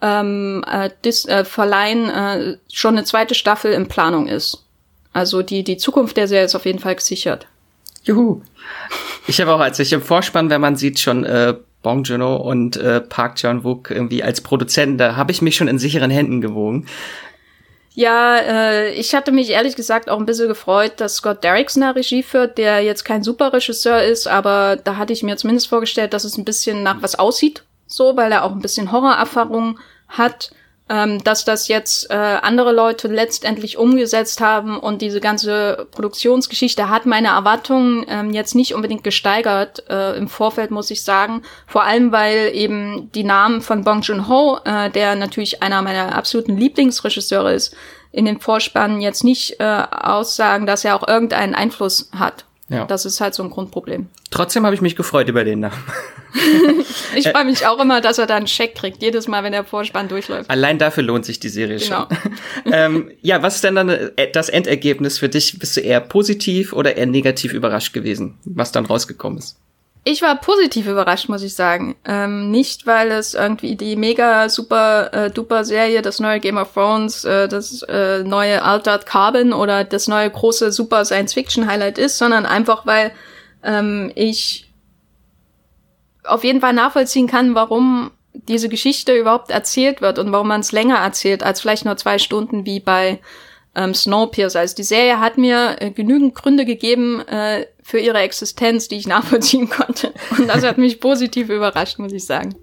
ähm, 0.00 0.64
äh, 0.70 0.90
Dis 1.04 1.26
äh, 1.26 1.44
Verleihen 1.44 2.08
äh, 2.08 2.56
schon 2.72 2.96
eine 2.96 3.04
zweite 3.04 3.34
Staffel 3.34 3.72
in 3.72 3.88
Planung 3.88 4.28
ist. 4.28 4.64
Also 5.12 5.42
die, 5.42 5.64
die 5.64 5.78
Zukunft 5.78 6.16
der 6.16 6.28
Serie 6.28 6.44
ist 6.44 6.54
auf 6.54 6.66
jeden 6.66 6.78
Fall 6.78 6.94
gesichert. 6.94 7.46
Juhu. 8.04 8.42
Ich 9.26 9.40
habe 9.40 9.52
auch, 9.52 9.60
als 9.60 9.78
ich 9.78 9.92
im 9.92 10.02
Vorspann, 10.02 10.50
wenn 10.50 10.60
man 10.60 10.76
sieht, 10.76 11.00
schon 11.00 11.24
äh, 11.24 11.54
Bong 11.82 12.04
Joon-ho 12.04 12.36
und 12.36 12.76
äh, 12.76 13.00
Park 13.00 13.36
Chan-wook 13.36 13.90
irgendwie 13.90 14.22
als 14.22 14.40
Produzenten, 14.40 14.98
da 14.98 15.16
habe 15.16 15.32
ich 15.32 15.42
mich 15.42 15.56
schon 15.56 15.68
in 15.68 15.78
sicheren 15.78 16.10
Händen 16.10 16.40
gewogen. 16.40 16.86
Ja, 17.98 18.36
äh, 18.36 18.92
ich 18.92 19.12
hatte 19.12 19.32
mich 19.32 19.50
ehrlich 19.50 19.74
gesagt 19.74 20.08
auch 20.08 20.20
ein 20.20 20.24
bisschen 20.24 20.46
gefreut, 20.46 20.92
dass 20.98 21.16
Scott 21.16 21.42
Derrickson 21.42 21.80
da 21.80 21.90
Regie 21.90 22.22
führt, 22.22 22.56
der 22.56 22.80
jetzt 22.80 23.04
kein 23.04 23.24
super 23.24 23.52
Regisseur 23.52 24.04
ist, 24.04 24.28
aber 24.28 24.76
da 24.76 24.96
hatte 24.98 25.12
ich 25.12 25.24
mir 25.24 25.36
zumindest 25.36 25.66
vorgestellt, 25.66 26.12
dass 26.12 26.22
es 26.22 26.38
ein 26.38 26.44
bisschen 26.44 26.84
nach 26.84 27.02
was 27.02 27.16
aussieht, 27.16 27.64
so, 27.88 28.16
weil 28.16 28.30
er 28.30 28.44
auch 28.44 28.52
ein 28.52 28.60
bisschen 28.60 28.92
Horrorerfahrung 28.92 29.80
hat 30.06 30.52
ähm, 30.88 31.22
dass 31.22 31.44
das 31.44 31.68
jetzt 31.68 32.10
äh, 32.10 32.14
andere 32.14 32.72
Leute 32.72 33.08
letztendlich 33.08 33.76
umgesetzt 33.76 34.40
haben 34.40 34.78
und 34.78 35.02
diese 35.02 35.20
ganze 35.20 35.86
Produktionsgeschichte 35.90 36.88
hat 36.88 37.06
meine 37.06 37.28
Erwartungen 37.28 38.04
ähm, 38.08 38.30
jetzt 38.30 38.54
nicht 38.54 38.74
unbedingt 38.74 39.04
gesteigert 39.04 39.84
äh, 39.88 40.16
im 40.16 40.28
Vorfeld, 40.28 40.70
muss 40.70 40.90
ich 40.90 41.02
sagen. 41.02 41.42
Vor 41.66 41.84
allem, 41.84 42.12
weil 42.12 42.50
eben 42.54 43.10
die 43.12 43.24
Namen 43.24 43.60
von 43.60 43.84
Bong 43.84 44.00
Joon-ho, 44.02 44.58
äh, 44.64 44.90
der 44.90 45.14
natürlich 45.14 45.62
einer 45.62 45.82
meiner 45.82 46.14
absoluten 46.14 46.56
Lieblingsregisseure 46.56 47.52
ist, 47.52 47.76
in 48.10 48.24
den 48.24 48.40
Vorspannen 48.40 49.00
jetzt 49.00 49.24
nicht 49.24 49.60
äh, 49.60 49.82
aussagen, 49.90 50.66
dass 50.66 50.84
er 50.84 50.96
auch 50.96 51.06
irgendeinen 51.06 51.54
Einfluss 51.54 52.10
hat. 52.18 52.46
Ja. 52.68 52.84
Das 52.84 53.06
ist 53.06 53.20
halt 53.20 53.34
so 53.34 53.42
ein 53.42 53.50
Grundproblem. 53.50 54.08
Trotzdem 54.30 54.64
habe 54.66 54.74
ich 54.74 54.82
mich 54.82 54.94
gefreut 54.94 55.28
über 55.28 55.42
den 55.44 55.60
Namen. 55.60 55.82
ich 57.16 57.28
freue 57.28 57.46
mich 57.46 57.66
auch 57.66 57.80
immer, 57.80 58.00
dass 58.00 58.18
er 58.18 58.26
da 58.26 58.36
einen 58.36 58.46
Scheck 58.46 58.74
kriegt, 58.74 59.02
jedes 59.02 59.26
Mal, 59.26 59.42
wenn 59.42 59.52
der 59.52 59.64
Vorspann 59.64 60.08
durchläuft. 60.08 60.50
Allein 60.50 60.78
dafür 60.78 61.02
lohnt 61.02 61.24
sich 61.24 61.40
die 61.40 61.48
Serie 61.48 61.78
genau. 61.78 62.06
schon. 62.08 62.32
ähm, 62.72 63.10
ja, 63.22 63.42
was 63.42 63.56
ist 63.56 63.64
denn 63.64 63.74
dann 63.74 63.88
äh, 63.88 64.30
das 64.30 64.50
Endergebnis 64.50 65.18
für 65.18 65.30
dich? 65.30 65.58
Bist 65.58 65.76
du 65.76 65.80
eher 65.80 66.00
positiv 66.00 66.74
oder 66.74 66.96
eher 66.96 67.06
negativ 67.06 67.54
überrascht 67.54 67.94
gewesen, 67.94 68.38
was 68.44 68.70
dann 68.70 68.84
rausgekommen 68.84 69.38
ist? 69.38 69.56
Ich 70.10 70.22
war 70.22 70.36
positiv 70.36 70.86
überrascht, 70.86 71.28
muss 71.28 71.42
ich 71.42 71.54
sagen. 71.54 71.94
Ähm, 72.06 72.50
nicht, 72.50 72.86
weil 72.86 73.10
es 73.10 73.34
irgendwie 73.34 73.76
die 73.76 73.94
mega 73.94 74.48
super 74.48 75.12
äh, 75.12 75.30
duper 75.30 75.66
Serie, 75.66 76.00
das 76.00 76.18
neue 76.18 76.40
Game 76.40 76.56
of 76.56 76.72
Thrones, 76.72 77.26
äh, 77.26 77.46
das 77.46 77.82
äh, 77.82 78.24
neue 78.24 78.62
Altered 78.62 79.04
Carbon 79.04 79.52
oder 79.52 79.84
das 79.84 80.08
neue 80.08 80.30
große 80.30 80.72
super 80.72 81.04
Science 81.04 81.34
Fiction 81.34 81.66
Highlight 81.66 81.98
ist, 81.98 82.16
sondern 82.16 82.46
einfach, 82.46 82.86
weil 82.86 83.12
ähm, 83.62 84.10
ich 84.14 84.72
auf 86.24 86.42
jeden 86.42 86.62
Fall 86.62 86.72
nachvollziehen 86.72 87.26
kann, 87.26 87.54
warum 87.54 88.10
diese 88.32 88.70
Geschichte 88.70 89.14
überhaupt 89.14 89.50
erzählt 89.50 90.00
wird 90.00 90.18
und 90.18 90.32
warum 90.32 90.48
man 90.48 90.62
es 90.62 90.72
länger 90.72 90.96
erzählt 90.96 91.42
als 91.42 91.60
vielleicht 91.60 91.84
nur 91.84 91.98
zwei 91.98 92.18
Stunden 92.18 92.64
wie 92.64 92.80
bei 92.80 93.20
ähm, 93.74 93.92
Snowpiercer. 93.92 94.60
Also 94.60 94.74
die 94.74 94.84
Serie 94.84 95.20
hat 95.20 95.36
mir 95.36 95.76
äh, 95.80 95.90
genügend 95.90 96.34
Gründe 96.34 96.64
gegeben 96.64 97.20
äh, 97.28 97.66
für 97.88 97.98
ihre 97.98 98.18
Existenz, 98.18 98.88
die 98.88 98.96
ich 98.96 99.06
nachvollziehen 99.06 99.70
konnte. 99.70 100.12
Und 100.36 100.46
das 100.46 100.62
hat 100.62 100.76
mich 100.76 101.00
positiv 101.00 101.48
überrascht, 101.48 101.98
muss 101.98 102.12
ich 102.12 102.26
sagen. 102.26 102.54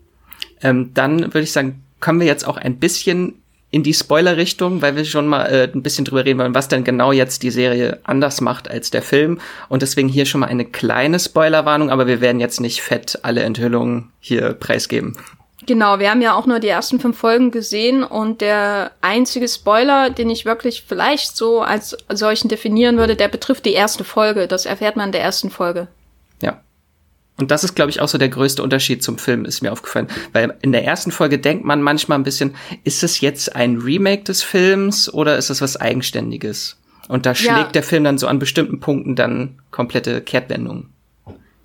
Ähm, 0.61 0.91
dann 0.93 1.19
würde 1.33 1.41
ich 1.41 1.51
sagen, 1.51 1.83
kommen 1.99 2.19
wir 2.19 2.27
jetzt 2.27 2.47
auch 2.47 2.57
ein 2.57 2.77
bisschen 2.77 3.41
in 3.71 3.81
die 3.81 3.95
Spoiler-Richtung, 3.95 4.83
weil 4.83 4.95
wir 4.95 5.03
schon 5.03 5.25
mal 5.25 5.45
äh, 5.47 5.71
ein 5.73 5.81
bisschen 5.81 6.05
drüber 6.05 6.25
reden 6.25 6.37
wollen, 6.37 6.53
was 6.53 6.67
denn 6.67 6.83
genau 6.83 7.11
jetzt 7.11 7.41
die 7.41 7.49
Serie 7.49 8.01
anders 8.03 8.39
macht 8.39 8.69
als 8.69 8.91
der 8.91 9.01
Film. 9.01 9.39
Und 9.67 9.81
deswegen 9.81 10.09
hier 10.09 10.27
schon 10.27 10.41
mal 10.41 10.47
eine 10.47 10.63
kleine 10.63 11.17
Spoilerwarnung, 11.17 11.89
aber 11.89 12.05
wir 12.05 12.21
werden 12.21 12.39
jetzt 12.39 12.61
nicht 12.61 12.83
fett 12.83 13.17
alle 13.23 13.41
Enthüllungen 13.41 14.11
hier 14.19 14.53
preisgeben. 14.53 15.17
Genau, 15.65 15.99
wir 15.99 16.11
haben 16.11 16.21
ja 16.21 16.35
auch 16.35 16.45
nur 16.45 16.59
die 16.59 16.67
ersten 16.67 16.99
fünf 16.99 17.17
Folgen 17.17 17.49
gesehen 17.49 18.03
und 18.03 18.41
der 18.41 18.91
einzige 19.01 19.47
Spoiler, 19.47 20.11
den 20.11 20.29
ich 20.29 20.45
wirklich 20.45 20.83
vielleicht 20.87 21.35
so 21.35 21.61
als 21.61 21.97
solchen 22.11 22.49
definieren 22.49 22.97
würde, 22.97 23.15
der 23.15 23.29
betrifft 23.29 23.65
die 23.65 23.73
erste 23.73 24.03
Folge. 24.03 24.47
Das 24.47 24.65
erfährt 24.65 24.95
man 24.95 25.07
in 25.07 25.11
der 25.11 25.23
ersten 25.23 25.49
Folge. 25.49 25.87
Ja. 26.41 26.61
Und 27.37 27.51
das 27.51 27.63
ist, 27.63 27.75
glaube 27.75 27.89
ich, 27.89 27.99
auch 27.99 28.07
so 28.07 28.17
der 28.17 28.29
größte 28.29 28.61
Unterschied 28.61 29.03
zum 29.03 29.17
Film, 29.17 29.43
ist 29.43 29.61
mir 29.61 29.71
aufgefallen. 29.71 30.07
Weil 30.33 30.55
in 30.61 30.71
der 30.71 30.85
ersten 30.85 31.11
Folge 31.11 31.39
denkt 31.39 31.65
man 31.65 31.81
manchmal 31.81 32.19
ein 32.19 32.23
bisschen, 32.23 32.55
ist 32.83 33.03
es 33.03 33.19
jetzt 33.19 33.55
ein 33.55 33.77
Remake 33.77 34.23
des 34.23 34.43
Films 34.43 35.11
oder 35.11 35.37
ist 35.37 35.49
es 35.49 35.61
was 35.61 35.77
Eigenständiges? 35.77 36.77
Und 37.07 37.25
da 37.25 37.33
schlägt 37.35 37.57
ja. 37.57 37.71
der 37.71 37.83
Film 37.83 38.03
dann 38.03 38.17
so 38.17 38.27
an 38.27 38.39
bestimmten 38.39 38.79
Punkten 38.79 39.15
dann 39.15 39.59
komplette 39.71 40.21
Kehrtwendungen. 40.21 40.94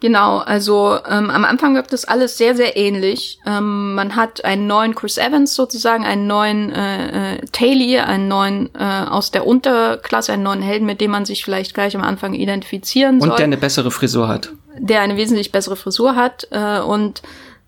Genau, 0.00 0.38
also 0.38 0.96
ähm, 1.08 1.28
am 1.28 1.44
Anfang 1.44 1.74
wirkt 1.74 1.92
das 1.92 2.06
alles 2.06 2.38
sehr, 2.38 2.56
sehr 2.56 2.76
ähnlich. 2.76 3.38
Ähm, 3.46 3.94
man 3.94 4.16
hat 4.16 4.44
einen 4.46 4.66
neuen 4.66 4.94
Chris 4.94 5.18
Evans 5.18 5.54
sozusagen, 5.54 6.04
einen 6.04 6.26
neuen 6.26 6.72
äh, 6.72 7.34
äh, 7.34 7.38
Taylor, 7.52 8.06
einen 8.06 8.26
neuen 8.26 8.70
äh, 8.74 8.82
aus 8.82 9.30
der 9.30 9.46
Unterklasse, 9.46 10.32
einen 10.32 10.42
neuen 10.42 10.62
Helden, 10.62 10.86
mit 10.86 11.02
dem 11.02 11.10
man 11.10 11.26
sich 11.26 11.44
vielleicht 11.44 11.74
gleich 11.74 11.94
am 11.94 12.02
Anfang 12.02 12.32
identifizieren 12.32 13.20
soll. 13.20 13.30
Und 13.30 13.38
der 13.38 13.44
eine 13.44 13.58
bessere 13.58 13.90
Frisur 13.90 14.26
hat. 14.26 14.50
Der 14.78 15.02
eine 15.02 15.18
wesentlich 15.18 15.52
bessere 15.52 15.76
Frisur 15.76 16.16
hat 16.16 16.48
äh, 16.50 16.80
und 16.80 17.20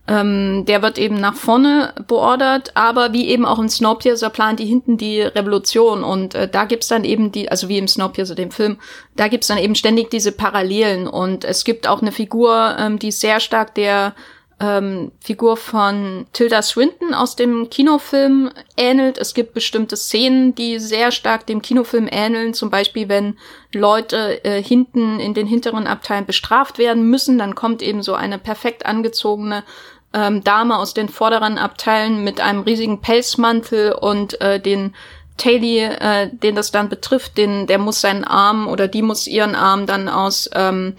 ähm, 0.08 0.64
der 0.66 0.82
wird 0.82 0.98
eben 0.98 1.20
nach 1.20 1.34
vorne 1.34 1.94
beordert, 2.08 2.72
aber 2.76 3.12
wie 3.12 3.28
eben 3.28 3.44
auch 3.44 3.60
im 3.60 3.68
Snowpiercer 3.68 4.30
plant 4.30 4.58
die 4.58 4.66
hinten 4.66 4.96
die 4.96 5.22
Revolution 5.22 6.02
und 6.02 6.34
äh, 6.34 6.48
da 6.48 6.64
gibt's 6.64 6.88
dann 6.88 7.04
eben 7.04 7.30
die, 7.30 7.50
also 7.50 7.68
wie 7.68 7.78
im 7.78 7.86
Snowpiercer, 7.86 8.34
dem 8.34 8.50
Film, 8.50 8.78
da 9.14 9.28
gibt's 9.28 9.46
dann 9.46 9.58
eben 9.58 9.76
ständig 9.76 10.10
diese 10.10 10.32
Parallelen 10.32 11.06
und 11.06 11.44
es 11.44 11.64
gibt 11.64 11.86
auch 11.86 12.02
eine 12.02 12.10
Figur, 12.10 12.76
ähm, 12.78 12.98
die 12.98 13.12
sehr 13.12 13.38
stark 13.38 13.74
der 13.76 14.14
ähm, 14.62 15.10
Figur 15.20 15.56
von 15.56 16.26
Tilda 16.32 16.62
Swinton 16.62 17.14
aus 17.14 17.34
dem 17.34 17.68
Kinofilm 17.68 18.50
ähnelt. 18.76 19.18
Es 19.18 19.34
gibt 19.34 19.54
bestimmte 19.54 19.96
Szenen, 19.96 20.54
die 20.54 20.78
sehr 20.78 21.10
stark 21.10 21.46
dem 21.46 21.60
Kinofilm 21.60 22.08
ähneln. 22.10 22.54
Zum 22.54 22.70
Beispiel, 22.70 23.08
wenn 23.08 23.36
Leute 23.72 24.44
äh, 24.44 24.62
hinten 24.62 25.18
in 25.18 25.34
den 25.34 25.48
hinteren 25.48 25.88
Abteilen 25.88 26.26
bestraft 26.26 26.78
werden 26.78 27.10
müssen, 27.10 27.38
dann 27.38 27.56
kommt 27.56 27.82
eben 27.82 28.02
so 28.02 28.14
eine 28.14 28.38
perfekt 28.38 28.86
angezogene 28.86 29.64
ähm, 30.14 30.44
Dame 30.44 30.78
aus 30.78 30.94
den 30.94 31.08
vorderen 31.08 31.58
Abteilen 31.58 32.22
mit 32.22 32.40
einem 32.40 32.60
riesigen 32.60 33.00
Pelzmantel 33.00 33.92
und 33.92 34.40
äh, 34.40 34.60
den 34.60 34.94
Taylor, 35.38 36.00
äh, 36.00 36.30
den 36.30 36.54
das 36.54 36.70
dann 36.70 36.88
betrifft, 36.88 37.36
den, 37.36 37.66
der 37.66 37.78
muss 37.78 38.00
seinen 38.00 38.22
Arm 38.22 38.68
oder 38.68 38.86
die 38.86 39.02
muss 39.02 39.26
ihren 39.26 39.56
Arm 39.56 39.86
dann 39.86 40.08
aus 40.08 40.48
ähm, 40.54 40.94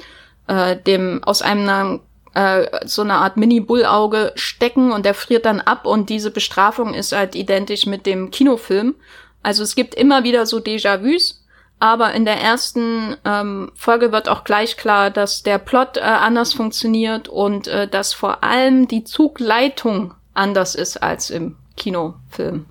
äh, 0.47 0.75
dem 0.75 1.23
aus 1.23 1.41
einem 1.41 2.01
äh, 2.33 2.67
so 2.85 3.01
eine 3.01 3.15
Art 3.15 3.37
Mini-Bullauge 3.37 4.31
stecken 4.35 4.91
und 4.91 5.05
der 5.05 5.13
friert 5.13 5.45
dann 5.45 5.61
ab 5.61 5.85
und 5.85 6.09
diese 6.09 6.31
Bestrafung 6.31 6.93
ist 6.93 7.11
halt 7.11 7.35
identisch 7.35 7.85
mit 7.85 8.05
dem 8.05 8.31
Kinofilm. 8.31 8.95
Also 9.41 9.63
es 9.63 9.75
gibt 9.75 9.95
immer 9.95 10.23
wieder 10.23 10.45
so 10.45 10.57
Déjà-vus 10.57 11.43
aber 11.83 12.13
in 12.13 12.23
der 12.23 12.39
ersten 12.39 13.17
ähm, 13.25 13.69
Folge 13.75 14.13
wird 14.13 14.29
auch 14.29 14.45
gleich 14.45 14.77
klar, 14.77 15.11
dass 15.11 15.43
der 15.43 15.57
Plot 15.57 15.97
äh, 15.97 15.99
anders 15.99 16.53
funktioniert 16.53 17.27
und 17.27 17.67
äh, 17.67 17.89
dass 17.89 18.13
vor 18.13 18.41
allem 18.41 18.87
die 18.87 19.03
Zugleitung 19.03 20.13
anders 20.33 20.75
ist 20.75 21.03
als 21.03 21.29
im 21.29 21.57
Kinofilm. 21.75 22.67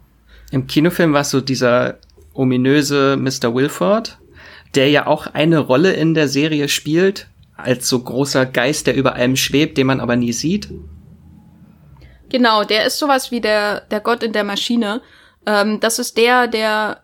Im 0.51 0.67
Kinofilm 0.67 1.13
war 1.13 1.21
es 1.21 1.31
so 1.31 1.43
dieser 1.43 1.99
ominöse 2.33 3.19
Mr. 3.19 3.55
Wilford, 3.55 4.17
der 4.75 4.89
ja 4.89 5.07
auch 5.07 5.27
eine 5.27 5.59
Rolle 5.59 5.93
in 5.93 6.15
der 6.15 6.29
Serie 6.29 6.71
spielt, 6.71 7.29
als 7.63 7.89
so 7.89 7.99
großer 8.01 8.47
Geist, 8.47 8.87
der 8.87 8.95
über 8.95 9.15
allem 9.15 9.37
schwebt, 9.37 9.79
den 9.79 9.87
man 9.87 10.01
aber 10.01 10.17
nie 10.17 10.33
sieht. 10.33 10.69
Genau, 12.29 12.65
der 12.65 12.87
ist 12.87 12.99
sowas 12.99 13.31
wie 13.31 13.41
der, 13.41 13.83
der 13.83 14.01
Gott 14.01 14.23
in 14.23 14.33
der 14.33 14.45
Maschine. 14.45 15.03
Ähm, 15.47 15.81
das 15.81 15.99
ist 15.99 16.17
der, 16.17 16.49
der 16.49 17.03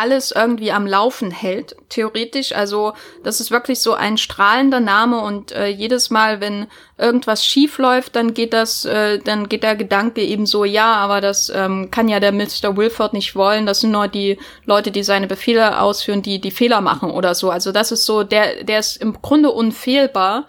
alles 0.00 0.32
irgendwie 0.32 0.72
am 0.72 0.86
Laufen 0.86 1.30
hält, 1.30 1.76
theoretisch. 1.90 2.52
Also 2.52 2.94
das 3.22 3.38
ist 3.38 3.50
wirklich 3.50 3.80
so 3.80 3.92
ein 3.92 4.16
strahlender 4.16 4.80
Name 4.80 5.20
und 5.20 5.52
äh, 5.52 5.66
jedes 5.66 6.08
Mal, 6.08 6.40
wenn 6.40 6.68
irgendwas 6.96 7.44
schief 7.44 7.76
läuft, 7.76 8.16
dann 8.16 8.32
geht 8.32 8.54
das, 8.54 8.86
äh, 8.86 9.18
dann 9.18 9.50
geht 9.50 9.62
der 9.62 9.76
Gedanke 9.76 10.22
eben 10.22 10.46
so, 10.46 10.64
ja, 10.64 10.94
aber 10.94 11.20
das 11.20 11.52
ähm, 11.54 11.90
kann 11.90 12.08
ja 12.08 12.18
der 12.18 12.32
Mr. 12.32 12.76
Wilford 12.78 13.12
nicht 13.12 13.36
wollen. 13.36 13.66
Das 13.66 13.80
sind 13.80 13.90
nur 13.90 14.08
die 14.08 14.38
Leute, 14.64 14.90
die 14.90 15.02
seine 15.02 15.26
Befehle 15.26 15.78
ausführen, 15.80 16.22
die 16.22 16.40
die 16.40 16.50
Fehler 16.50 16.80
machen 16.80 17.10
oder 17.10 17.34
so. 17.34 17.50
Also 17.50 17.70
das 17.70 17.92
ist 17.92 18.06
so, 18.06 18.22
der, 18.22 18.64
der 18.64 18.78
ist 18.78 18.96
im 18.96 19.20
Grunde 19.20 19.50
unfehlbar. 19.50 20.46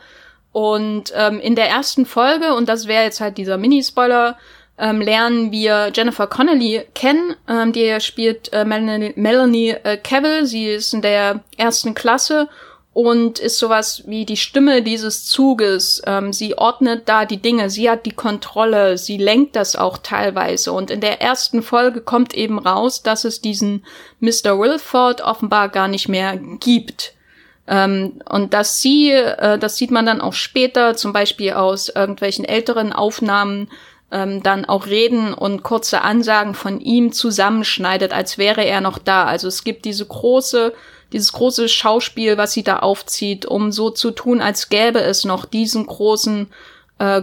Und 0.54 1.14
ähm, 1.16 1.40
in 1.40 1.56
der 1.56 1.70
ersten 1.70 2.06
Folge, 2.06 2.56
und 2.56 2.68
das 2.68 2.88
wäre 2.88 3.04
jetzt 3.04 3.22
halt 3.22 3.38
dieser 3.38 3.58
Mini-Spoiler, 3.58 4.38
ähm, 4.78 5.02
lernen 5.02 5.52
wir 5.52 5.92
Jennifer 5.94 6.28
Connelly 6.28 6.84
kennen. 6.96 7.36
Ähm, 7.48 7.72
die 7.74 8.00
spielt 8.02 8.52
äh, 8.54 8.66
Melanie, 8.66 9.14
Melanie 9.16 9.70
äh, 9.70 9.98
Cavill. 9.98 10.46
Sie 10.46 10.68
ist 10.68 10.94
in 10.94 11.02
der 11.02 11.42
ersten 11.58 11.94
Klasse 11.94 12.50
und 12.94 13.40
ist 13.40 13.58
sowas 13.58 14.04
wie 14.06 14.26
die 14.26 14.38
Stimme 14.38 14.82
dieses 14.82 15.26
Zuges. 15.26 16.02
Ähm, 16.06 16.34
sie 16.34 16.58
ordnet 16.58 17.08
da 17.08 17.26
die 17.26 17.42
Dinge, 17.42 17.70
sie 17.70 17.90
hat 17.90 18.06
die 18.06 18.12
Kontrolle, 18.12 18.98
sie 18.98 19.18
lenkt 19.18 19.56
das 19.56 19.76
auch 19.76 19.98
teilweise. 19.98 20.74
Und 20.74 20.92
in 20.92 21.00
der 21.00 21.22
ersten 21.22 21.62
Folge 21.62 22.02
kommt 22.02 22.34
eben 22.34 22.60
raus, 22.60 23.02
dass 23.02 23.24
es 23.24 23.40
diesen 23.40 23.86
Mr. 24.20 24.60
Wilford 24.60 25.22
offenbar 25.22 25.70
gar 25.70 25.88
nicht 25.88 26.10
mehr 26.10 26.38
gibt. 26.38 27.14
Ähm, 27.68 28.22
und 28.30 28.54
dass 28.54 28.82
sie, 28.82 29.12
äh, 29.12 29.58
das 29.58 29.78
sieht 29.78 29.92
man 29.92 30.06
dann 30.06 30.20
auch 30.20 30.34
später, 30.34 30.96
zum 30.96 31.14
Beispiel 31.14 31.54
aus 31.54 31.88
irgendwelchen 31.88 32.44
älteren 32.44 32.92
Aufnahmen 32.92 33.70
ähm, 34.12 34.44
dann 34.44 34.66
auch 34.66 34.88
Reden 34.88 35.34
und 35.34 35.64
kurze 35.64 36.02
Ansagen 36.02 36.54
von 36.54 36.80
ihm 36.80 37.12
zusammenschneidet, 37.12 38.12
als 38.12 38.38
wäre 38.38 38.66
er 38.66 38.82
noch 38.82 38.98
da. 38.98 39.26
Also 39.26 39.48
es 39.48 39.64
gibt 39.64 39.86
diese 39.86 40.06
große, 40.06 40.74
dieses 41.14 41.32
große 41.32 41.70
Schauspiel, 41.70 42.38
was 42.38 42.54
sie 42.54 42.64
da 42.64 42.80
aufzieht, 42.80 43.46
um 43.46 43.72
so 43.72 43.90
zu 43.90 44.12
tun, 44.12 44.42
als 44.42 44.70
gäbe 44.70 45.02
es 45.02 45.26
noch 45.26 45.46
diesen 45.46 45.86
großen 45.86 46.48
äh, 47.00 47.22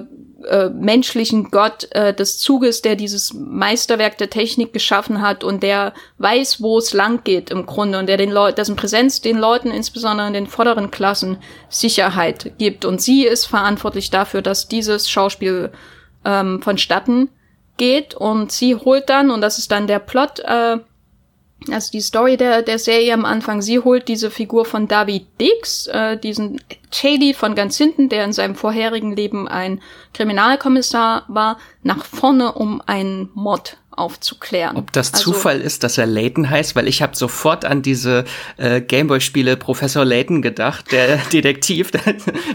äh, 0.48 0.68
menschlichen 0.70 1.50
Gott 1.50 1.88
äh, 1.90 2.14
des 2.14 2.38
Zuges, 2.38 2.80
der 2.80 2.94
dieses 2.94 3.34
Meisterwerk 3.34 4.18
der 4.18 4.30
Technik 4.30 4.72
geschaffen 4.72 5.20
hat 5.20 5.42
und 5.42 5.62
der 5.62 5.94
weiß, 6.18 6.62
wo 6.62 6.78
es 6.78 6.92
lang 6.92 7.24
geht 7.24 7.50
im 7.50 7.66
Grunde 7.66 7.98
und 7.98 8.06
der 8.06 8.16
den 8.16 8.30
Leuten, 8.30 8.56
dessen 8.56 8.76
Präsenz 8.76 9.20
den 9.20 9.36
Leuten, 9.36 9.70
insbesondere 9.70 10.28
in 10.28 10.34
den 10.34 10.46
vorderen 10.46 10.90
Klassen, 10.90 11.38
Sicherheit 11.68 12.52
gibt. 12.58 12.84
Und 12.84 13.02
sie 13.02 13.24
ist 13.24 13.46
verantwortlich 13.46 14.10
dafür, 14.10 14.40
dass 14.40 14.68
dieses 14.68 15.10
Schauspiel 15.10 15.72
ähm, 16.28 16.60
vonstatten 16.62 17.30
geht 17.78 18.14
und 18.14 18.52
sie 18.52 18.74
holt 18.76 19.08
dann, 19.08 19.30
und 19.30 19.40
das 19.40 19.58
ist 19.58 19.72
dann 19.72 19.86
der 19.86 19.98
Plot, 19.98 20.40
äh, 20.40 20.76
also 21.70 21.90
die 21.90 22.00
Story 22.00 22.36
der, 22.36 22.62
der 22.62 22.78
Serie 22.78 23.14
am 23.14 23.24
Anfang, 23.24 23.62
sie 23.62 23.80
holt 23.80 24.06
diese 24.08 24.30
Figur 24.30 24.64
von 24.64 24.86
David 24.86 25.26
Dix, 25.40 25.86
äh, 25.88 26.16
diesen 26.16 26.60
Shady 26.92 27.34
von 27.34 27.54
ganz 27.54 27.76
hinten, 27.78 28.08
der 28.08 28.24
in 28.24 28.32
seinem 28.32 28.54
vorherigen 28.54 29.16
Leben 29.16 29.48
ein 29.48 29.80
Kriminalkommissar 30.14 31.24
war, 31.28 31.58
nach 31.82 32.04
vorne, 32.04 32.52
um 32.52 32.82
einen 32.86 33.30
Mord 33.34 33.78
aufzuklären. 33.90 34.76
Ob 34.76 34.92
das 34.92 35.12
also, 35.12 35.32
Zufall 35.32 35.60
ist, 35.60 35.82
dass 35.82 35.98
er 35.98 36.06
Layton 36.06 36.48
heißt, 36.48 36.76
weil 36.76 36.86
ich 36.86 37.02
habe 37.02 37.16
sofort 37.16 37.64
an 37.64 37.82
diese 37.82 38.24
äh, 38.56 38.80
Gameboy-Spiele 38.80 39.56
Professor 39.56 40.04
Layton 40.04 40.42
gedacht, 40.42 40.92
der 40.92 41.16
Detektiv. 41.32 41.90
Da, 41.90 41.98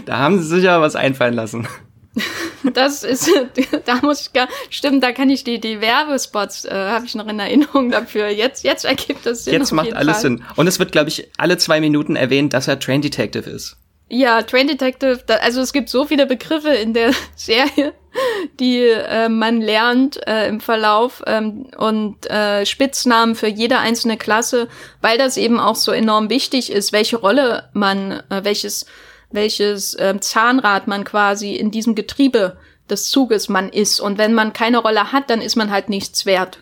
da 0.06 0.18
haben 0.18 0.38
sie 0.38 0.48
sich 0.48 0.64
ja 0.64 0.80
was 0.80 0.96
einfallen 0.96 1.34
lassen. 1.34 1.68
Das 2.72 3.04
ist, 3.04 3.30
da 3.84 3.96
muss 3.96 4.22
ich 4.22 4.32
gar, 4.32 4.48
stimmt, 4.70 5.04
da 5.04 5.12
kann 5.12 5.28
ich 5.28 5.44
die, 5.44 5.60
die 5.60 5.82
Werbespots, 5.82 6.64
äh, 6.64 6.70
habe 6.72 7.04
ich 7.04 7.14
noch 7.14 7.26
in 7.26 7.38
Erinnerung 7.38 7.90
dafür. 7.90 8.28
Jetzt, 8.28 8.64
jetzt 8.64 8.86
ergibt 8.86 9.26
das 9.26 9.44
Sinn. 9.44 9.54
Jetzt 9.54 9.72
macht 9.72 9.92
alles 9.92 10.14
Fall. 10.14 10.22
Sinn. 10.22 10.44
Und 10.56 10.66
es 10.66 10.78
wird, 10.78 10.90
glaube 10.90 11.10
ich, 11.10 11.30
alle 11.36 11.58
zwei 11.58 11.80
Minuten 11.80 12.16
erwähnt, 12.16 12.54
dass 12.54 12.66
er 12.66 12.78
Train 12.78 13.02
Detective 13.02 13.48
ist. 13.48 13.76
Ja, 14.08 14.42
Train 14.42 14.68
Detective, 14.68 15.20
da, 15.26 15.36
also 15.36 15.60
es 15.60 15.72
gibt 15.72 15.88
so 15.88 16.04
viele 16.04 16.26
Begriffe 16.26 16.70
in 16.70 16.94
der 16.94 17.12
Serie, 17.36 17.94
die 18.60 18.78
äh, 18.78 19.28
man 19.28 19.60
lernt 19.60 20.26
äh, 20.26 20.48
im 20.48 20.60
Verlauf 20.60 21.22
ähm, 21.26 21.66
und 21.76 22.30
äh, 22.30 22.64
Spitznamen 22.64 23.34
für 23.34 23.48
jede 23.48 23.78
einzelne 23.78 24.16
Klasse, 24.16 24.68
weil 25.00 25.18
das 25.18 25.36
eben 25.36 25.58
auch 25.58 25.76
so 25.76 25.90
enorm 25.90 26.30
wichtig 26.30 26.70
ist, 26.70 26.92
welche 26.92 27.16
Rolle 27.16 27.68
man, 27.72 28.22
äh, 28.30 28.44
welches 28.44 28.86
welches 29.30 29.94
äh, 29.94 30.18
Zahnrad 30.20 30.86
man 30.86 31.04
quasi 31.04 31.54
in 31.54 31.70
diesem 31.70 31.94
Getriebe 31.94 32.56
des 32.90 33.08
Zuges 33.08 33.48
man 33.48 33.68
ist. 33.70 34.00
Und 34.00 34.18
wenn 34.18 34.34
man 34.34 34.52
keine 34.52 34.78
Rolle 34.78 35.12
hat, 35.12 35.30
dann 35.30 35.40
ist 35.40 35.56
man 35.56 35.70
halt 35.70 35.88
nichts 35.88 36.26
wert. 36.26 36.58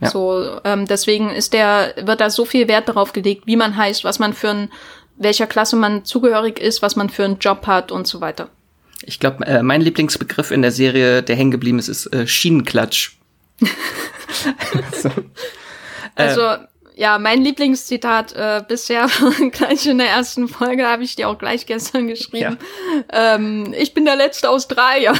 Ja. 0.00 0.10
So, 0.10 0.60
ähm, 0.64 0.86
deswegen 0.86 1.30
ist 1.30 1.52
der, 1.52 1.94
wird 2.02 2.20
da 2.20 2.30
so 2.30 2.44
viel 2.44 2.68
Wert 2.68 2.88
darauf 2.88 3.12
gelegt, 3.12 3.46
wie 3.46 3.56
man 3.56 3.76
heißt, 3.76 4.04
was 4.04 4.18
man 4.18 4.34
für 4.34 4.50
ein, 4.50 4.70
welcher 5.16 5.46
Klasse 5.46 5.76
man 5.76 6.04
zugehörig 6.04 6.58
ist, 6.58 6.82
was 6.82 6.96
man 6.96 7.08
für 7.10 7.24
einen 7.24 7.38
Job 7.38 7.66
hat 7.66 7.92
und 7.92 8.06
so 8.06 8.20
weiter. 8.20 8.48
Ich 9.02 9.20
glaube, 9.20 9.46
äh, 9.46 9.62
mein 9.62 9.80
Lieblingsbegriff 9.80 10.50
in 10.50 10.62
der 10.62 10.72
Serie, 10.72 11.22
der 11.22 11.36
hängen 11.36 11.50
geblieben 11.50 11.78
ist, 11.78 11.88
ist 11.88 12.06
äh, 12.12 12.26
Schienenklatsch. 12.26 13.18
so. 14.92 15.10
Also, 16.14 16.40
äh, 16.42 16.58
ja, 16.96 17.18
mein 17.18 17.42
Lieblingszitat 17.42 18.32
äh, 18.34 18.62
bisher, 18.66 19.08
gleich 19.52 19.86
in 19.86 19.98
der 19.98 20.08
ersten 20.08 20.46
Folge, 20.48 20.86
habe 20.86 21.02
ich 21.02 21.16
dir 21.16 21.28
auch 21.28 21.38
gleich 21.38 21.66
gestern 21.66 22.06
geschrieben. 22.06 22.58
Ja. 23.12 23.34
Ähm, 23.34 23.74
ich 23.76 23.94
bin 23.94 24.04
der 24.04 24.16
Letzte 24.16 24.48
aus 24.48 24.68
drei. 24.68 25.10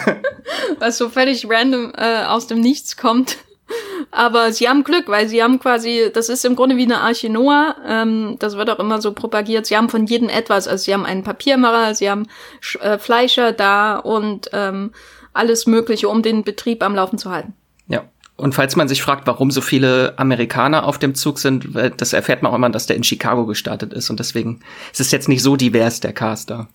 Was 0.78 0.98
so 0.98 1.08
völlig 1.08 1.48
random 1.48 1.92
äh, 1.96 2.24
aus 2.24 2.46
dem 2.46 2.60
Nichts 2.60 2.96
kommt. 2.96 3.38
Aber 4.10 4.52
sie 4.52 4.68
haben 4.68 4.84
Glück, 4.84 5.08
weil 5.08 5.28
sie 5.28 5.42
haben 5.42 5.58
quasi, 5.58 6.10
das 6.12 6.28
ist 6.28 6.44
im 6.44 6.56
Grunde 6.56 6.76
wie 6.76 6.84
eine 6.84 7.00
Arche 7.00 7.28
Noah, 7.28 7.76
ähm, 7.86 8.36
das 8.38 8.56
wird 8.56 8.70
auch 8.70 8.78
immer 8.78 9.00
so 9.02 9.12
propagiert, 9.12 9.66
sie 9.66 9.76
haben 9.76 9.90
von 9.90 10.06
jedem 10.06 10.28
etwas. 10.28 10.68
Also 10.68 10.84
sie 10.84 10.94
haben 10.94 11.04
einen 11.04 11.22
Papiermacher, 11.22 11.94
sie 11.94 12.10
haben 12.10 12.26
äh, 12.80 12.98
Fleischer 12.98 13.52
da 13.52 13.96
und 13.96 14.48
ähm, 14.52 14.92
alles 15.32 15.66
Mögliche, 15.66 16.08
um 16.08 16.22
den 16.22 16.44
Betrieb 16.44 16.82
am 16.82 16.94
Laufen 16.94 17.18
zu 17.18 17.30
halten. 17.30 17.57
Und 18.38 18.54
falls 18.54 18.76
man 18.76 18.86
sich 18.86 19.02
fragt, 19.02 19.26
warum 19.26 19.50
so 19.50 19.60
viele 19.60 20.14
Amerikaner 20.16 20.84
auf 20.84 20.98
dem 20.98 21.16
Zug 21.16 21.40
sind, 21.40 21.70
das 21.96 22.12
erfährt 22.12 22.40
man 22.40 22.52
auch 22.52 22.56
immer, 22.56 22.70
dass 22.70 22.86
der 22.86 22.94
in 22.94 23.02
Chicago 23.02 23.46
gestartet 23.46 23.92
ist. 23.92 24.10
Und 24.10 24.20
deswegen 24.20 24.60
ist 24.92 25.00
es 25.00 25.10
jetzt 25.10 25.28
nicht 25.28 25.42
so 25.42 25.56
divers, 25.56 25.98
der 25.98 26.12
Cast 26.12 26.50
da. 26.50 26.68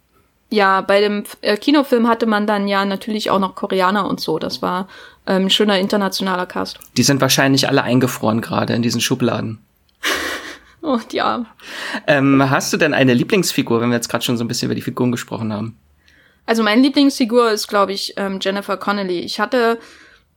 Ja, 0.50 0.82
bei 0.82 1.00
dem 1.00 1.24
äh, 1.40 1.56
Kinofilm 1.56 2.10
hatte 2.10 2.26
man 2.26 2.46
dann 2.46 2.68
ja 2.68 2.84
natürlich 2.84 3.32
auch 3.32 3.40
noch 3.40 3.56
Koreaner 3.56 4.08
und 4.08 4.20
so. 4.20 4.40
Das 4.40 4.62
war 4.62 4.90
ähm, 5.26 5.50
schöner 5.50 5.80
internationaler 5.80 6.46
Cast. 6.46 6.80
Die 6.98 7.04
sind 7.04 7.22
wahrscheinlich 7.22 7.70
alle 7.70 7.82
eingefroren 7.82 8.42
gerade 8.42 8.74
in 8.74 8.82
diesen 8.82 9.00
Schubladen. 9.00 9.60
oh, 10.82 11.00
ja. 11.14 11.46
Ähm, 12.08 12.50
hast 12.50 12.74
du 12.74 12.78
denn 12.78 12.94
eine 12.94 13.14
Lieblingsfigur, 13.14 13.80
wenn 13.80 13.90
wir 13.90 13.96
jetzt 13.96 14.10
gerade 14.10 14.26
schon 14.26 14.36
so 14.36 14.44
ein 14.44 14.50
bisschen 14.50 14.66
über 14.66 14.76
die 14.76 14.82
Figuren 14.82 15.14
gesprochen 15.14 15.54
haben? 15.54 15.78
Also 16.46 16.62
meine 16.62 16.82
Lieblingsfigur 16.82 17.52
ist, 17.52 17.70
glaube 17.70 17.94
ich, 17.94 18.16
ähm, 18.18 18.40
Jennifer 18.42 18.76
Connelly. 18.76 19.20
Ich 19.22 19.40
hatte 19.40 19.80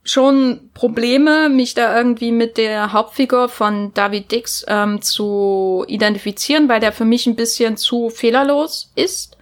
schon 0.07 0.69
Probleme, 0.73 1.49
mich 1.49 1.73
da 1.73 1.97
irgendwie 1.97 2.31
mit 2.31 2.57
der 2.57 2.93
Hauptfigur 2.93 3.49
von 3.49 3.93
David 3.93 4.31
Dix 4.31 4.65
ähm, 4.67 5.01
zu 5.01 5.83
identifizieren, 5.87 6.69
weil 6.69 6.79
der 6.79 6.93
für 6.93 7.03
mich 7.03 7.27
ein 7.27 7.35
bisschen 7.35 7.75
zu 7.75 8.09
fehlerlos 8.09 8.91
ist. 8.95 9.37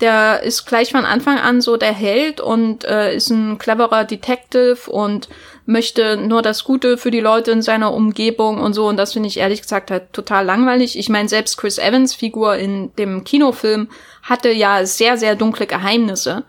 Der 0.00 0.42
ist 0.42 0.66
gleich 0.66 0.92
von 0.92 1.04
Anfang 1.04 1.38
an 1.38 1.60
so 1.60 1.76
der 1.76 1.92
Held 1.92 2.40
und 2.40 2.84
äh, 2.84 3.14
ist 3.14 3.30
ein 3.30 3.58
cleverer 3.58 4.04
Detective 4.04 4.88
und 4.88 5.28
möchte 5.66 6.16
nur 6.16 6.42
das 6.42 6.62
Gute 6.62 6.96
für 6.96 7.10
die 7.10 7.20
Leute 7.20 7.50
in 7.50 7.62
seiner 7.62 7.92
Umgebung 7.92 8.60
und 8.60 8.72
so. 8.72 8.86
Und 8.86 8.96
das 8.96 9.14
finde 9.14 9.28
ich 9.28 9.38
ehrlich 9.38 9.62
gesagt 9.62 9.90
halt 9.90 10.12
total 10.12 10.44
langweilig. 10.44 10.96
Ich 10.96 11.08
meine, 11.08 11.28
selbst 11.28 11.56
Chris 11.56 11.78
Evans 11.78 12.14
Figur 12.14 12.54
in 12.56 12.94
dem 12.96 13.24
Kinofilm 13.24 13.88
hatte 14.22 14.52
ja 14.52 14.86
sehr, 14.86 15.16
sehr 15.16 15.34
dunkle 15.34 15.66
Geheimnisse, 15.66 16.44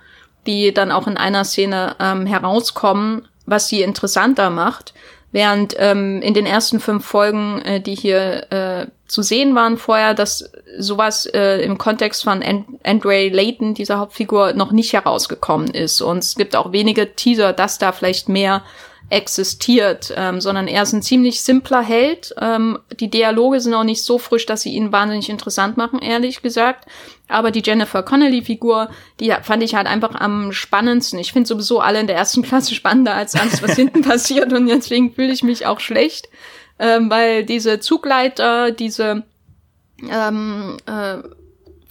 die 0.46 0.72
dann 0.72 0.92
auch 0.92 1.08
in 1.08 1.18
einer 1.18 1.46
Szene 1.46 1.96
ähm, 2.00 2.26
herauskommen 2.28 3.28
was 3.46 3.68
sie 3.68 3.82
interessanter 3.82 4.50
macht. 4.50 4.94
Während 5.32 5.76
ähm, 5.80 6.22
in 6.22 6.34
den 6.34 6.46
ersten 6.46 6.80
fünf 6.80 7.06
Folgen, 7.06 7.62
äh, 7.64 7.82
die 7.82 7.96
hier 7.96 8.52
äh, 8.52 8.88
zu 9.08 9.22
sehen 9.22 9.54
waren 9.54 9.78
vorher, 9.78 10.14
dass 10.14 10.50
sowas 10.78 11.26
äh, 11.26 11.62
im 11.62 11.78
Kontext 11.78 12.24
von 12.24 12.42
And 12.42 12.66
Andre 12.84 13.28
Layton, 13.28 13.74
dieser 13.74 14.00
Hauptfigur, 14.00 14.54
noch 14.54 14.72
nicht 14.72 14.94
herausgekommen 14.94 15.72
ist. 15.72 16.00
Und 16.02 16.20
es 16.20 16.36
gibt 16.36 16.56
auch 16.56 16.72
wenige 16.72 17.16
Teaser, 17.16 17.52
dass 17.52 17.78
da 17.78 17.92
vielleicht 17.92 18.30
mehr 18.30 18.64
existiert, 19.10 20.14
ähm, 20.16 20.42
sondern 20.42 20.68
er 20.68 20.84
ist 20.84 20.94
ein 20.94 21.04
ziemlich 21.04 21.42
simpler 21.42 21.82
Held. 21.82 22.34
Ähm, 22.42 22.80
die 23.00 23.10
Dialoge 23.10 23.60
sind 23.60 23.74
auch 23.74 23.84
nicht 23.84 24.04
so 24.04 24.18
frisch, 24.18 24.46
dass 24.46 24.62
sie 24.62 24.74
ihn 24.74 24.92
wahnsinnig 24.92 25.30
interessant 25.30 25.78
machen, 25.78 26.00
ehrlich 26.00 26.42
gesagt. 26.42 26.88
Aber 27.28 27.52
die 27.52 27.62
Jennifer 27.64 28.04
Connelly-Figur, 28.04 28.90
die 29.20 29.34
fand 29.44 29.62
ich 29.64 29.76
halt 29.76 29.88
einfach 29.88 30.16
am 30.16 30.52
spannendsten. 30.52 31.20
Ich 31.20 31.34
finde 31.34 31.48
sowieso 31.48 31.80
alle 31.80 32.00
in 32.00 32.08
der 32.08 32.16
ersten 32.16 32.42
Klasse 32.42 32.74
spannender 32.74 33.14
als 33.14 33.36
alles, 33.36 33.62
was 33.62 33.76
hinten 33.76 34.02
passiert. 34.04 34.52
Und 34.54 34.68
deswegen 34.68 35.14
fühle 35.14 35.34
ich 35.34 35.44
mich 35.44 35.66
auch 35.68 35.80
schlecht, 35.80 36.28
ähm, 36.80 37.10
weil 37.10 37.46
diese 37.46 37.80
Zugleiter, 37.80 38.72
diese 38.72 39.24
ähm, 40.10 40.78
äh, 40.88 41.18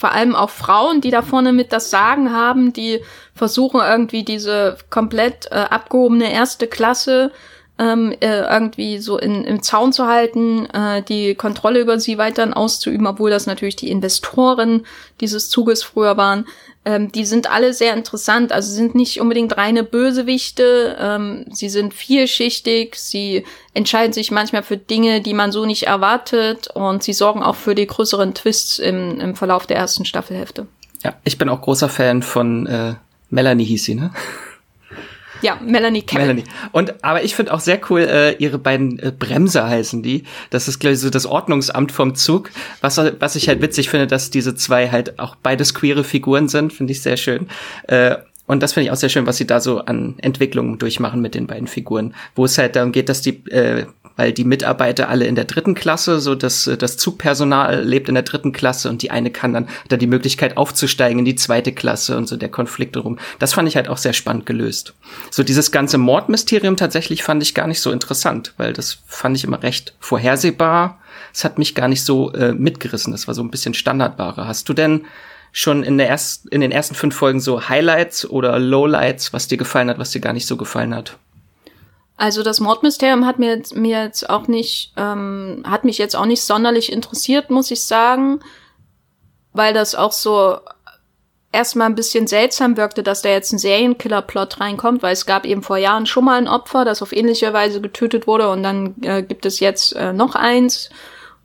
vor 0.05 0.13
allem 0.13 0.37
auch 0.37 0.51
Frauen, 0.51 1.01
die 1.01 1.11
da 1.11 1.23
vorne 1.23 1.55
mit 1.55 1.73
das 1.73 1.89
Sagen 1.89 2.31
haben, 2.31 2.75
die 2.75 3.01
versuchen 3.35 3.81
irgendwie 3.81 4.23
diese 4.23 4.77
komplett 4.91 5.47
äh, 5.51 5.55
abgehobene 5.55 6.31
erste 6.31 6.67
Klasse 6.67 7.33
ähm, 7.79 8.15
äh, 8.21 8.43
irgendwie 8.43 8.99
so 8.99 9.19
in, 9.19 9.45
im 9.45 9.63
Zaun 9.63 9.93
zu 9.93 10.07
halten, 10.07 10.67
äh, 10.67 11.03
die 11.03 11.35
Kontrolle 11.35 11.81
über 11.81 11.99
sie 11.99 12.19
weiterhin 12.19 12.55
auszuüben, 12.55 13.07
obwohl 13.07 13.31
das 13.31 13.47
natürlich 13.47 13.75
die 13.75 13.91
Investoren 13.91 14.87
dieses 15.21 15.51
Zuges 15.51 15.83
früher 15.83 16.17
waren. 16.17 16.47
Ähm, 16.85 17.11
die 17.11 17.25
sind 17.25 17.51
alle 17.51 17.73
sehr 17.73 17.95
interessant, 17.95 18.53
also 18.53 18.73
sind 18.73 18.95
nicht 18.95 19.21
unbedingt 19.21 19.57
reine 19.57 19.83
Bösewichte, 19.83 20.97
ähm, 21.01 21.47
sie 21.51 21.69
sind 21.69 21.95
vielschichtig, 21.95 22.95
sie 22.97 23.45
entscheiden 23.73 24.13
sich 24.13 24.31
manchmal 24.31 24.63
für 24.63 24.77
Dinge, 24.77 25.21
die 25.21 25.35
man 25.35 25.51
so 25.51 25.67
nicht 25.67 25.85
erwartet 25.85 26.69
und 26.75 27.03
sie 27.03 27.13
sorgen 27.13 27.43
auch 27.43 27.57
für 27.57 27.75
die 27.75 27.87
größeren 27.87 28.35
Twists 28.35 28.79
im, 28.79 29.19
im 29.19 29.35
Verlauf 29.35 29.67
der 29.67 29.79
ersten 29.79 30.05
Staffelhälfte. 30.05 30.67
Ja, 31.03 31.15
ich 31.25 31.39
bin 31.39 31.49
auch 31.49 31.61
großer 31.61 31.89
Fan 31.89 32.23
von 32.23 32.67
äh, 32.67 32.95
Melanie 33.31 33.65
hieß 33.65 33.85
sie, 33.85 33.95
ne? 33.97 34.13
Ja, 35.45 35.61
Melanie 35.63 36.01
Campbell. 36.01 36.29
Melanie. 36.29 36.45
Und 36.73 37.05
aber 37.05 37.23
ich 37.23 37.35
finde 37.35 37.53
auch 37.53 37.61
sehr 37.61 37.79
cool, 37.91 38.01
äh, 38.01 38.33
ihre 38.39 38.59
beiden 38.59 38.99
äh, 38.99 39.13
Bremser 39.13 39.69
heißen 39.69 40.03
die. 40.03 40.25
Das 40.49 40.69
ist 40.69 40.79
glaube 40.79 40.95
ich 40.95 41.01
so 41.01 41.11
das 41.11 41.27
Ordnungsamt 41.27 41.93
vom 41.93 42.15
Zug. 42.15 42.51
Was 42.81 42.97
was 42.97 43.37
ich 43.37 43.47
halt 43.47 43.61
witzig 43.61 43.91
finde, 43.91 44.07
dass 44.07 44.31
diese 44.31 44.55
zwei 44.55 44.89
halt 44.89 45.19
auch 45.19 45.37
beides 45.37 45.75
queere 45.75 46.03
Figuren 46.03 46.49
sind, 46.49 46.73
finde 46.73 46.93
ich 46.93 47.03
sehr 47.03 47.19
schön. 47.19 47.49
Äh, 47.89 48.17
und 48.47 48.63
das 48.63 48.73
finde 48.73 48.87
ich 48.87 48.91
auch 48.91 48.97
sehr 48.97 49.11
schön, 49.11 49.27
was 49.27 49.37
sie 49.37 49.47
da 49.47 49.61
so 49.61 49.81
an 49.81 50.15
Entwicklungen 50.19 50.79
durchmachen 50.79 51.21
mit 51.21 51.35
den 51.35 51.47
beiden 51.47 51.67
Figuren, 51.67 52.15
wo 52.35 52.47
es 52.47 52.57
halt 52.57 52.75
darum 52.75 52.93
geht, 52.93 53.11
dass 53.11 53.21
die 53.21 53.45
äh, 53.51 53.85
weil 54.17 54.33
die 54.33 54.45
Mitarbeiter 54.45 55.09
alle 55.09 55.27
in 55.27 55.35
der 55.35 55.45
dritten 55.45 55.75
Klasse, 55.75 56.21
so 56.21 56.35
dass 56.35 56.71
das 56.79 56.97
Zugpersonal 56.97 57.83
lebt 57.83 58.09
in 58.09 58.15
der 58.15 58.23
dritten 58.23 58.53
Klasse 58.53 58.89
und 58.89 59.03
die 59.03 59.11
eine 59.11 59.31
kann 59.31 59.53
dann 59.53 59.69
dann 59.89 59.99
die 59.99 60.07
Möglichkeit 60.07 60.57
aufzusteigen 60.57 61.19
in 61.19 61.25
die 61.25 61.35
zweite 61.35 61.73
Klasse 61.73 62.17
und 62.17 62.29
so 62.29 62.37
der 62.37 62.49
Konflikt 62.49 62.97
darum. 62.97 63.19
Das 63.39 63.55
fand 63.55 63.69
ich 63.69 63.77
halt 63.77 63.89
auch 63.89 63.99
sehr 63.99 64.13
spannend 64.13 64.47
gelöst. 64.47 64.95
So 65.31 65.43
dieses 65.43 65.71
ganze 65.71 65.99
Mordmysterium 65.99 66.77
tatsächlich 66.77 67.23
fand 67.23 67.43
ich 67.43 67.55
gar 67.55 67.67
nicht 67.67 67.81
so 67.81 67.91
interessant, 67.91 68.55
weil 68.57 68.73
das 68.73 68.99
fand 69.07 69.37
ich 69.37 69.45
immer 69.45 69.63
recht 69.63 69.95
vorhersehbar. 70.01 70.99
Es 71.33 71.45
hat 71.45 71.59
mich 71.59 71.75
gar 71.75 71.89
nicht 71.89 72.05
so 72.05 72.33
äh, 72.33 72.53
mitgerissen. 72.53 73.13
Das 73.13 73.27
war 73.27 73.35
so 73.35 73.43
ein 73.43 73.51
bisschen 73.51 73.75
Standardware. 73.75 74.47
Hast 74.47 74.69
du 74.69 74.75
denn 74.75 75.07
schon 75.53 75.85
in, 75.85 75.99
der 75.99 76.09
erst, 76.09 76.47
in 76.49 76.61
den 76.61 76.73
ersten 76.73 76.95
fünf 76.95 77.15
Folgen 77.15 77.41
so 77.41 77.69
Highlights 77.69 78.29
oder 78.29 78.59
Lowlights, 78.59 79.33
was 79.33 79.49
dir 79.49 79.57
gefallen 79.57 79.89
hat, 79.89 79.99
was 79.99 80.11
dir 80.11 80.21
gar 80.21 80.33
nicht 80.33 80.47
so 80.47 80.57
gefallen 80.57 80.95
hat? 80.95 81.17
Also 82.17 82.43
das 82.43 82.61
Mordmysterium 82.61 83.27
hat 83.27 83.39
mir 83.39 83.57
jetzt, 83.57 83.75
mir 83.75 84.05
jetzt 84.05 84.31
auch 84.31 84.47
nicht, 84.47 84.93
ähm, 84.97 85.65
hat 85.67 85.85
mich 85.85 85.99
jetzt 85.99 86.15
auch 86.15 86.27
nicht 86.27 86.43
sonderlich 86.43 86.93
interessiert, 86.93 87.51
muss 87.51 87.71
ich 87.71 87.83
sagen, 87.83 88.41
weil 89.53 89.75
das 89.75 89.95
auch 89.95 90.13
so 90.13 90.59
erstmal 91.51 91.89
ein 91.89 91.95
bisschen 91.95 92.27
seltsam 92.27 92.77
wirkte, 92.77 93.03
dass 93.03 93.23
da 93.23 93.31
jetzt 93.31 93.53
ein 93.53 93.59
Serienkiller-Plot 93.59 94.61
reinkommt, 94.61 95.03
weil 95.03 95.13
es 95.13 95.27
gab 95.27 95.45
eben 95.45 95.63
vor 95.63 95.77
Jahren 95.77 96.07
schon 96.07 96.25
mal 96.25 96.39
ein 96.39 96.49
Opfer, 96.49 96.85
das 96.85 97.03
auf 97.03 97.13
ähnliche 97.13 97.53
Weise 97.53 97.81
getötet 97.81 98.27
wurde 98.27 98.51
und 98.51 98.63
dann 98.63 98.95
äh, 99.03 99.23
gibt 99.23 99.47
es 99.47 99.61
jetzt 99.61 99.95
äh, 99.95 100.13
noch 100.13 100.35
eins 100.35 100.91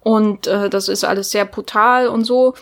und 0.01 0.47
äh, 0.47 0.69
das 0.69 0.88
ist 0.88 1.03
alles 1.03 1.32
sehr 1.32 1.45
brutal 1.45 2.08
und 2.08 2.25
so. 2.25 2.53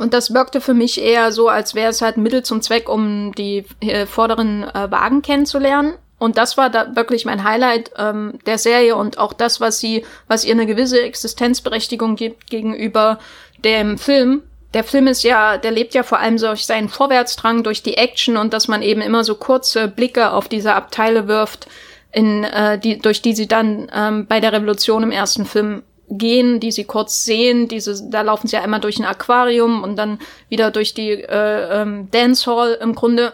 Und 0.00 0.14
das 0.14 0.34
wirkte 0.34 0.60
für 0.60 0.74
mich 0.74 1.00
eher 1.00 1.30
so, 1.30 1.48
als 1.48 1.76
wäre 1.76 1.90
es 1.90 2.02
halt 2.02 2.16
Mittel 2.16 2.42
zum 2.42 2.60
Zweck, 2.60 2.88
um 2.88 3.32
die 3.32 3.64
äh, 3.80 4.06
vorderen 4.06 4.64
äh, 4.64 4.90
Wagen 4.90 5.22
kennenzulernen. 5.22 5.94
Und 6.18 6.38
das 6.38 6.56
war 6.56 6.70
da 6.70 6.96
wirklich 6.96 7.24
mein 7.26 7.44
Highlight 7.44 7.90
ähm, 7.98 8.38
der 8.46 8.58
Serie 8.58 8.96
und 8.96 9.18
auch 9.18 9.32
das, 9.32 9.60
was 9.60 9.78
sie, 9.78 10.04
was 10.28 10.44
ihr 10.44 10.52
eine 10.52 10.66
gewisse 10.66 11.02
Existenzberechtigung 11.02 12.16
gibt 12.16 12.48
gegenüber 12.48 13.18
dem 13.64 13.98
Film. 13.98 14.42
Der 14.72 14.84
Film 14.84 15.06
ist 15.06 15.22
ja, 15.22 15.58
der 15.58 15.70
lebt 15.70 15.94
ja 15.94 16.02
vor 16.02 16.18
allem 16.18 16.38
durch 16.38 16.66
seinen 16.66 16.88
Vorwärtsdrang, 16.88 17.62
durch 17.62 17.82
die 17.82 17.96
Action 17.96 18.36
und 18.36 18.52
dass 18.52 18.68
man 18.68 18.82
eben 18.82 19.00
immer 19.00 19.24
so 19.24 19.34
kurze 19.34 19.88
Blicke 19.88 20.32
auf 20.32 20.48
diese 20.48 20.74
Abteile 20.74 21.28
wirft, 21.28 21.66
in 22.12 22.44
äh, 22.44 22.78
die, 22.78 22.98
durch 22.98 23.20
die 23.20 23.34
sie 23.34 23.46
dann 23.46 23.90
ähm, 23.94 24.26
bei 24.26 24.40
der 24.40 24.52
Revolution 24.52 25.02
im 25.02 25.12
ersten 25.12 25.44
Film 25.44 25.82
gehen, 26.08 26.60
die 26.60 26.72
sie 26.72 26.84
kurz 26.84 27.24
sehen. 27.24 27.68
Diese, 27.68 28.08
da 28.10 28.22
laufen 28.22 28.48
sie 28.48 28.56
ja 28.56 28.62
einmal 28.62 28.80
durch 28.80 28.98
ein 28.98 29.04
Aquarium 29.04 29.82
und 29.82 29.96
dann 29.96 30.18
wieder 30.48 30.70
durch 30.70 30.94
die 30.94 31.10
äh, 31.10 31.82
ähm, 31.82 32.08
Dancehall 32.10 32.78
im 32.80 32.94
Grunde. 32.94 33.32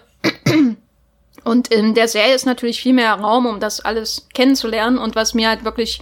Und 1.45 1.69
in 1.69 1.95
der 1.95 2.09
Serie 2.09 2.35
ist 2.35 2.47
natürlich 2.47 2.81
viel 2.81 2.93
mehr 2.93 3.15
Raum, 3.15 3.47
um 3.47 3.61
das 3.61 3.81
alles 3.81 4.29
kennenzulernen. 4.35 4.99
Und 4.99 5.17
was 5.17 5.35
mir 5.35 5.49
halt 5.49 5.65
wirklich 5.65 6.01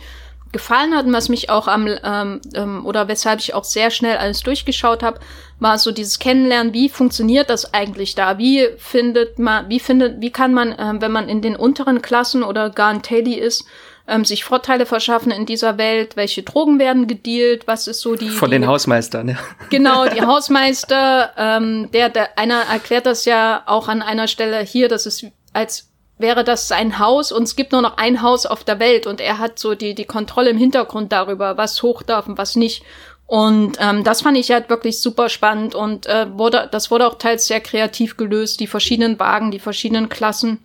gefallen 0.53 0.95
hat 0.95 1.07
und 1.07 1.13
was 1.13 1.29
mich 1.29 1.49
auch 1.51 1.69
am 1.69 1.87
ähm, 1.87 2.41
ähm, 2.55 2.85
oder 2.85 3.09
weshalb 3.09 3.41
ich 3.41 3.55
auch 3.55 3.65
sehr 3.65 3.91
schnell 3.91 4.17
alles 4.17 4.41
durchgeschaut 4.41 5.03
habe, 5.03 5.21
war 5.61 5.79
so 5.79 5.93
dieses 5.93 6.19
Kennenlernen, 6.19 6.73
wie 6.73 6.89
funktioniert 6.89 7.51
das 7.51 7.73
eigentlich 7.73 8.15
da? 8.15 8.39
Wie 8.39 8.67
findet 8.79 9.39
man, 9.39 9.69
wie 9.69 9.79
findet, 9.79 10.21
wie 10.21 10.31
kann 10.31 10.53
man, 10.53 10.75
ähm, 10.79 11.01
wenn 11.01 11.13
man 11.13 11.29
in 11.29 11.43
den 11.43 11.55
unteren 11.55 12.03
Klassen 12.03 12.43
oder 12.43 12.71
gar 12.71 12.91
ein 12.91 13.03
Taily 13.03 13.35
ist, 13.35 13.65
ähm, 14.09 14.25
sich 14.25 14.43
Vorteile 14.43 14.87
verschaffen 14.87 15.31
in 15.31 15.47
dieser 15.47 15.79
Welt? 15.79 16.17
Welche 16.17 16.43
Drogen 16.43 16.79
werden 16.79 17.07
gedealt? 17.07 17.67
Was 17.67 17.87
ist 17.87 18.01
so 18.01 18.17
die 18.17 18.31
von 18.31 18.51
die, 18.51 18.57
den 18.57 18.67
Hausmeistern? 18.67 19.29
Ja. 19.29 19.37
Genau, 19.71 20.07
die 20.15 20.23
Hausmeister. 20.23 21.33
Ähm, 21.37 21.91
der, 21.93 22.09
der 22.09 22.39
einer 22.39 22.63
erklärt 22.63 23.07
das 23.07 23.25
ja 23.25 23.63
auch 23.67 23.89
an 23.89 24.03
einer 24.03 24.27
Stelle 24.27 24.61
hier, 24.61 24.89
dass 24.89 25.07
es 25.07 25.25
als 25.53 25.90
wäre 26.21 26.45
das 26.45 26.69
sein 26.69 26.99
Haus 26.99 27.33
und 27.33 27.45
es 27.45 27.57
gibt 27.57 27.73
nur 27.73 27.83
noch 27.83 27.97
ein 27.97 28.23
Haus 28.23 28.47
auf 28.47 28.65
der 28.65 28.79
Welt 28.79 29.07
und 29.07 29.21
er 29.21 29.39
hat 29.39 29.59
so 29.59 29.75
die, 29.75 29.95
die 29.95 30.05
Kontrolle 30.05 30.51
im 30.51 30.59
Hintergrund 30.59 31.13
darüber, 31.13 31.57
was 31.57 31.83
hoch 31.83 32.03
darf 32.03 32.27
und 32.27 32.39
was 32.39 32.57
nicht. 32.57 32.83
Und 33.27 33.77
ähm, 33.79 34.03
das 34.03 34.23
fand 34.23 34.37
ich 34.37 34.51
halt 34.51 34.71
wirklich 34.71 35.01
super 35.01 35.29
spannend 35.29 35.75
und 35.75 36.07
äh, 36.07 36.27
wurde, 36.37 36.69
das 36.71 36.91
wurde 36.91 37.07
auch 37.07 37.17
teils 37.17 37.47
sehr 37.47 37.61
kreativ 37.61 38.17
gelöst, 38.17 38.59
die 38.59 38.67
verschiedenen 38.67 39.19
Wagen, 39.21 39.51
die 39.51 39.61
verschiedenen 39.61 40.09
Klassen. 40.09 40.59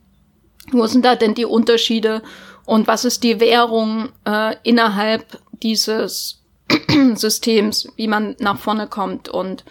Wo 0.72 0.88
sind 0.88 1.06
da 1.06 1.16
denn 1.16 1.36
die 1.36 1.46
Unterschiede 1.46 2.24
und 2.66 2.88
was 2.88 3.06
ist 3.06 3.24
die 3.24 3.40
Währung 3.40 4.10
äh, 4.26 4.56
innerhalb 4.64 5.40
dieses 5.62 6.42
Systems, 7.14 7.88
wie 7.96 8.08
man 8.08 8.36
nach 8.40 8.58
vorne 8.58 8.88
kommt 8.88 9.30
und 9.30 9.64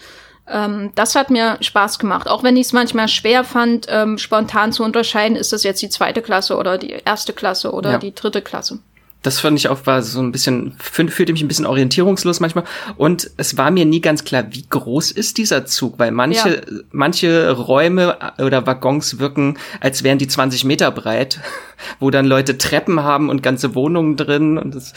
ähm, 0.46 0.92
das 0.94 1.14
hat 1.14 1.30
mir 1.30 1.56
Spaß 1.60 1.98
gemacht. 1.98 2.28
Auch 2.28 2.42
wenn 2.42 2.56
ich 2.56 2.66
es 2.66 2.72
manchmal 2.72 3.08
schwer 3.08 3.44
fand, 3.44 3.86
ähm, 3.88 4.18
spontan 4.18 4.72
zu 4.72 4.84
unterscheiden, 4.84 5.36
ist 5.36 5.52
das 5.52 5.62
jetzt 5.62 5.80
die 5.80 5.88
zweite 5.88 6.22
Klasse 6.22 6.56
oder 6.56 6.76
die 6.76 6.90
erste 7.04 7.32
Klasse 7.32 7.72
oder 7.72 7.92
ja. 7.92 7.98
die 7.98 8.14
dritte 8.14 8.42
Klasse. 8.42 8.78
Das 9.22 9.40
fand 9.40 9.58
ich 9.58 9.70
auch 9.70 9.86
war 9.86 10.02
so 10.02 10.20
ein 10.20 10.32
bisschen, 10.32 10.74
fühlte 10.78 11.32
mich 11.32 11.40
ein 11.40 11.48
bisschen 11.48 11.64
orientierungslos 11.64 12.40
manchmal. 12.40 12.64
Und 12.98 13.30
es 13.38 13.56
war 13.56 13.70
mir 13.70 13.86
nie 13.86 14.02
ganz 14.02 14.24
klar, 14.24 14.44
wie 14.50 14.66
groß 14.68 15.12
ist 15.12 15.38
dieser 15.38 15.64
Zug, 15.64 15.98
weil 15.98 16.10
manche, 16.10 16.56
ja. 16.56 16.78
manche 16.92 17.50
Räume 17.52 18.18
oder 18.38 18.66
Waggons 18.66 19.18
wirken, 19.18 19.56
als 19.80 20.02
wären 20.02 20.18
die 20.18 20.28
20 20.28 20.66
Meter 20.66 20.90
breit, 20.90 21.40
wo 22.00 22.10
dann 22.10 22.26
Leute 22.26 22.58
Treppen 22.58 23.02
haben 23.02 23.30
und 23.30 23.42
ganze 23.42 23.74
Wohnungen 23.74 24.18
drin 24.18 24.58
und 24.58 24.74
das 24.74 24.92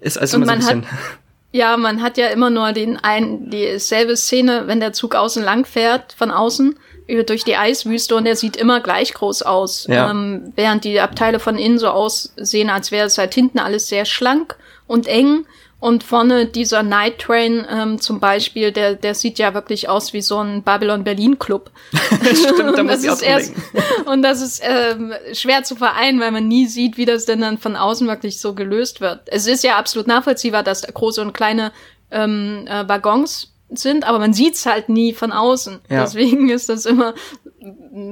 ist 0.00 0.18
also 0.18 0.36
immer 0.36 0.46
so 0.46 0.52
ein 0.52 0.58
bisschen. 0.58 0.82
Hat 0.82 1.25
ja, 1.56 1.76
man 1.78 2.02
hat 2.02 2.18
ja 2.18 2.28
immer 2.28 2.50
nur 2.50 2.72
den 2.72 2.98
ein, 2.98 3.48
dieselbe 3.48 4.16
Szene, 4.16 4.64
wenn 4.66 4.78
der 4.78 4.92
Zug 4.92 5.14
außen 5.14 5.42
lang 5.42 5.64
fährt, 5.64 6.12
von 6.12 6.30
außen, 6.30 6.78
über, 7.06 7.22
durch 7.22 7.44
die 7.44 7.56
Eiswüste 7.56 8.14
und 8.14 8.24
der 8.24 8.36
sieht 8.36 8.56
immer 8.56 8.80
gleich 8.80 9.14
groß 9.14 9.42
aus. 9.42 9.86
Ja. 9.88 10.10
Ähm, 10.10 10.52
während 10.54 10.84
die 10.84 11.00
Abteile 11.00 11.40
von 11.40 11.56
innen 11.56 11.78
so 11.78 11.88
aussehen, 11.88 12.68
als 12.68 12.90
wäre 12.90 13.06
es 13.06 13.16
halt 13.16 13.32
hinten 13.32 13.58
alles 13.58 13.88
sehr 13.88 14.04
schlank 14.04 14.56
und 14.86 15.06
eng. 15.06 15.46
Und 15.78 16.02
vorne 16.02 16.46
dieser 16.46 16.82
Night 16.82 17.18
Train 17.18 17.66
ähm, 17.70 18.00
zum 18.00 18.18
Beispiel, 18.18 18.72
der, 18.72 18.94
der 18.94 19.14
sieht 19.14 19.38
ja 19.38 19.52
wirklich 19.52 19.90
aus 19.90 20.14
wie 20.14 20.22
so 20.22 20.38
ein 20.38 20.62
Babylon 20.62 21.04
Berlin 21.04 21.38
Club. 21.38 21.70
Stimmt, 21.92 22.78
da 22.78 22.82
muss 22.82 23.04
ich 23.04 23.10
auch 23.10 23.20
erst, 23.20 23.52
Und 24.06 24.22
das 24.22 24.40
ist 24.40 24.62
ähm, 24.64 25.12
schwer 25.32 25.64
zu 25.64 25.76
vereinen, 25.76 26.18
weil 26.18 26.30
man 26.30 26.48
nie 26.48 26.66
sieht, 26.66 26.96
wie 26.96 27.04
das 27.04 27.26
denn 27.26 27.42
dann 27.42 27.58
von 27.58 27.76
außen 27.76 28.06
wirklich 28.08 28.40
so 28.40 28.54
gelöst 28.54 29.02
wird. 29.02 29.20
Es 29.26 29.46
ist 29.46 29.64
ja 29.64 29.76
absolut 29.76 30.06
nachvollziehbar, 30.06 30.62
dass 30.62 30.80
da 30.80 30.90
große 30.90 31.20
und 31.20 31.34
kleine 31.34 31.72
ähm, 32.10 32.66
äh, 32.68 32.88
Waggons 32.88 33.52
sind, 33.68 34.06
aber 34.06 34.18
man 34.18 34.32
sieht's 34.32 34.64
halt 34.64 34.88
nie 34.88 35.12
von 35.12 35.32
außen. 35.32 35.80
Ja. 35.90 36.02
Deswegen 36.02 36.48
ist 36.48 36.68
das 36.68 36.86
immer 36.86 37.14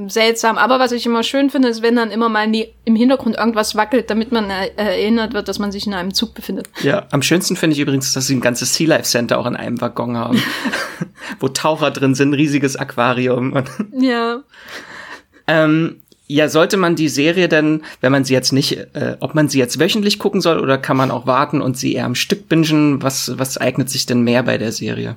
seltsam. 0.09 0.59
Aber 0.59 0.79
was 0.79 0.93
ich 0.93 1.07
immer 1.07 1.23
schön 1.23 1.51
finde, 1.51 1.69
ist, 1.69 1.83
wenn 1.83 1.97
dann 1.97 2.11
immer 2.11 2.29
mal 2.29 2.51
im 2.85 2.97
Hintergrund 2.97 3.37
irgendwas 3.37 3.75
wackelt, 3.77 4.11
damit 4.11 4.33
man 4.33 4.51
erinnert 4.51 5.35
wird, 5.35 5.49
dass 5.49 5.59
man 5.59 5.73
sich 5.73 5.87
in 5.87 5.95
einem 5.95 6.15
Zug 6.15 6.35
befindet. 6.35 6.69
Ja, 6.83 7.07
am 7.11 7.23
schönsten 7.23 7.57
finde 7.57 7.75
ich 7.75 7.81
übrigens, 7.81 8.13
dass 8.13 8.27
sie 8.27 8.35
ein 8.35 8.41
ganzes 8.41 8.75
Sea 8.75 8.89
Life 8.89 9.05
Center 9.05 9.39
auch 9.39 9.47
in 9.47 9.57
einem 9.57 9.81
Waggon 9.81 10.17
haben, 10.17 10.43
wo 11.41 11.49
Taucher 11.49 11.91
drin 11.91 12.15
sind, 12.15 12.35
riesiges 12.35 12.77
Aquarium. 12.77 13.63
ja. 13.93 14.43
Ähm, 15.47 16.01
ja, 16.27 16.49
sollte 16.49 16.79
man 16.79 16.97
die 16.97 17.09
Serie 17.09 17.49
denn, 17.49 17.83
wenn 18.01 18.11
man 18.11 18.25
sie 18.25 18.33
jetzt 18.33 18.53
nicht, 18.53 18.79
äh, 18.95 19.17
ob 19.21 19.35
man 19.35 19.49
sie 19.49 19.59
jetzt 19.59 19.79
wöchentlich 19.79 20.19
gucken 20.19 20.41
soll 20.41 20.59
oder 20.59 20.79
kann 20.79 20.97
man 20.97 21.11
auch 21.11 21.27
warten 21.27 21.61
und 21.61 21.77
sie 21.77 21.95
eher 21.95 22.07
am 22.07 22.15
Stück 22.15 22.49
bingen? 22.49 23.03
Was, 23.03 23.39
was 23.39 23.59
eignet 23.59 23.91
sich 23.91 24.07
denn 24.07 24.23
mehr 24.23 24.43
bei 24.43 24.57
der 24.57 24.73
Serie? 24.73 25.17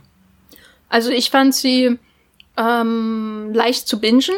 Also 0.89 1.10
ich 1.10 1.30
fand 1.30 1.56
sie 1.56 1.97
ähm, 2.57 3.51
leicht 3.53 3.87
zu 3.87 3.99
bingen. 3.99 4.35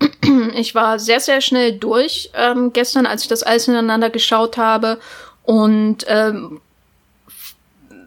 Ich 0.54 0.74
war 0.74 0.98
sehr, 0.98 1.20
sehr 1.20 1.40
schnell 1.40 1.78
durch 1.78 2.30
ähm, 2.34 2.72
gestern, 2.72 3.06
als 3.06 3.22
ich 3.22 3.28
das 3.28 3.42
alles 3.42 3.68
ineinander 3.68 4.10
geschaut 4.10 4.56
habe 4.56 4.98
und 5.44 6.04
ähm, 6.08 6.60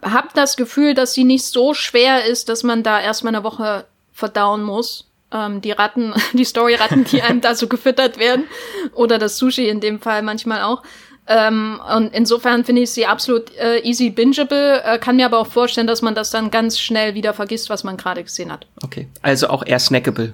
habe 0.02 0.30
das 0.34 0.56
Gefühl, 0.56 0.94
dass 0.94 1.14
sie 1.14 1.24
nicht 1.24 1.46
so 1.46 1.74
schwer 1.74 2.26
ist, 2.26 2.50
dass 2.50 2.64
man 2.64 2.84
da 2.84 3.02
erstmal 3.02 3.36
eine 3.36 3.44
Woche 3.44 3.86
verdauen 4.14 4.64
muss. 4.64 5.08
Ähm, 5.32 5.62
die 5.62 5.72
Ratten, 5.72 6.14
die 6.34 6.46
Story-Ratten, 6.46 7.06
die 7.06 7.22
einem 7.22 7.42
da 7.42 7.56
so 7.56 7.68
gefüttert 7.68 8.18
werden 8.18 8.46
oder 8.94 9.18
das 9.18 9.38
Sushi 9.38 9.68
in 9.68 9.80
dem 9.82 10.00
Fall 10.00 10.22
manchmal 10.22 10.62
auch. 10.62 10.84
Ähm, 11.28 11.80
und 11.96 12.14
insofern 12.14 12.64
finde 12.66 12.84
ich 12.84 12.92
sie 12.92 13.06
absolut 13.06 13.56
äh, 13.56 13.80
easy 13.80 14.12
bingeable, 14.12 14.84
äh, 14.84 15.00
kann 15.00 15.16
mir 15.16 15.26
aber 15.26 15.40
auch 15.40 15.48
vorstellen, 15.48 15.88
dass 15.88 16.02
man 16.02 16.14
das 16.14 16.30
dann 16.30 16.52
ganz 16.52 16.80
schnell 16.80 17.16
wieder 17.16 17.34
vergisst, 17.34 17.70
was 17.70 17.84
man 17.84 17.98
gerade 17.98 18.24
gesehen 18.24 18.52
hat. 18.52 18.68
Okay, 18.84 19.08
also 19.22 19.48
auch 19.48 19.66
eher 19.66 19.80
snackable. 19.80 20.34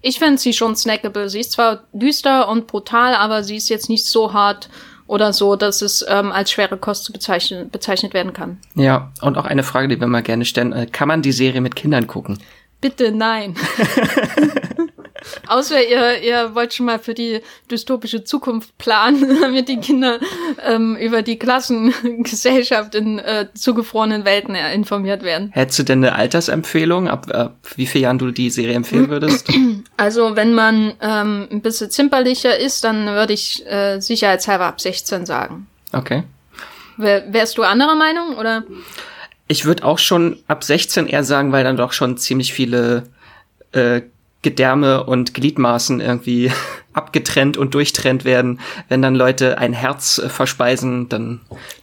Ich 0.00 0.18
finde 0.18 0.38
sie 0.38 0.52
schon 0.52 0.76
snackable. 0.76 1.28
Sie 1.28 1.40
ist 1.40 1.52
zwar 1.52 1.84
düster 1.92 2.48
und 2.48 2.66
brutal, 2.66 3.14
aber 3.14 3.42
sie 3.42 3.56
ist 3.56 3.68
jetzt 3.68 3.88
nicht 3.88 4.06
so 4.06 4.32
hart 4.32 4.68
oder 5.06 5.32
so, 5.32 5.56
dass 5.56 5.82
es 5.82 6.04
ähm, 6.08 6.32
als 6.32 6.50
schwere 6.50 6.78
Kost 6.78 7.12
bezeichnen, 7.12 7.70
bezeichnet 7.70 8.14
werden 8.14 8.32
kann. 8.32 8.58
Ja, 8.74 9.12
und 9.20 9.36
auch 9.36 9.44
eine 9.44 9.62
Frage, 9.62 9.88
die 9.88 10.00
wir 10.00 10.06
mal 10.06 10.22
gerne 10.22 10.44
stellen. 10.46 10.72
Äh, 10.72 10.86
kann 10.86 11.08
man 11.08 11.20
die 11.20 11.32
Serie 11.32 11.60
mit 11.60 11.76
Kindern 11.76 12.06
gucken? 12.06 12.38
Bitte 12.80 13.12
nein. 13.12 13.56
Außer 15.46 15.82
ihr, 15.82 16.22
ihr 16.22 16.54
wollt 16.54 16.74
schon 16.74 16.86
mal 16.86 16.98
für 16.98 17.14
die 17.14 17.40
dystopische 17.70 18.24
Zukunft 18.24 18.76
planen, 18.78 19.38
damit 19.40 19.68
die 19.68 19.78
Kinder 19.78 20.18
ähm, 20.64 20.96
über 20.96 21.22
die 21.22 21.38
Klassengesellschaft 21.38 22.94
in 22.94 23.18
äh, 23.18 23.48
zugefrorenen 23.54 24.24
Welten 24.24 24.54
informiert 24.54 25.22
werden. 25.22 25.50
Hättest 25.52 25.78
du 25.80 25.82
denn 25.84 26.04
eine 26.04 26.14
Altersempfehlung, 26.14 27.08
ab, 27.08 27.30
ab 27.32 27.56
wie 27.76 27.86
vielen 27.86 28.04
Jahren 28.04 28.18
du 28.18 28.30
die 28.30 28.50
Serie 28.50 28.74
empfehlen 28.74 29.08
würdest? 29.08 29.48
Also 29.96 30.34
wenn 30.34 30.54
man 30.54 30.94
ähm, 31.00 31.46
ein 31.50 31.60
bisschen 31.60 31.88
zimperlicher 31.88 32.58
ist, 32.58 32.82
dann 32.82 33.06
würde 33.06 33.32
ich 33.32 33.64
äh, 33.66 34.00
sicherheitshalber 34.00 34.66
ab 34.66 34.80
16 34.80 35.24
sagen. 35.24 35.68
Okay. 35.92 36.24
Wär, 36.96 37.32
wärst 37.32 37.58
du 37.58 37.62
anderer 37.62 37.94
Meinung 37.94 38.36
oder? 38.36 38.64
Ich 39.46 39.64
würde 39.64 39.84
auch 39.84 39.98
schon 39.98 40.38
ab 40.48 40.64
16 40.64 41.06
eher 41.06 41.22
sagen, 41.22 41.52
weil 41.52 41.64
dann 41.64 41.76
doch 41.76 41.92
schon 41.92 42.16
ziemlich 42.16 42.52
viele 42.52 43.04
äh, 43.72 44.02
Gedärme 44.44 45.02
und 45.02 45.34
Gliedmaßen 45.34 46.00
irgendwie 46.00 46.52
abgetrennt 46.92 47.56
und 47.56 47.74
durchtrennt 47.74 48.24
werden. 48.24 48.60
Wenn 48.88 49.02
dann 49.02 49.16
Leute 49.16 49.58
ein 49.58 49.72
Herz 49.72 50.18
äh, 50.18 50.28
verspeisen, 50.28 51.08
dann 51.08 51.40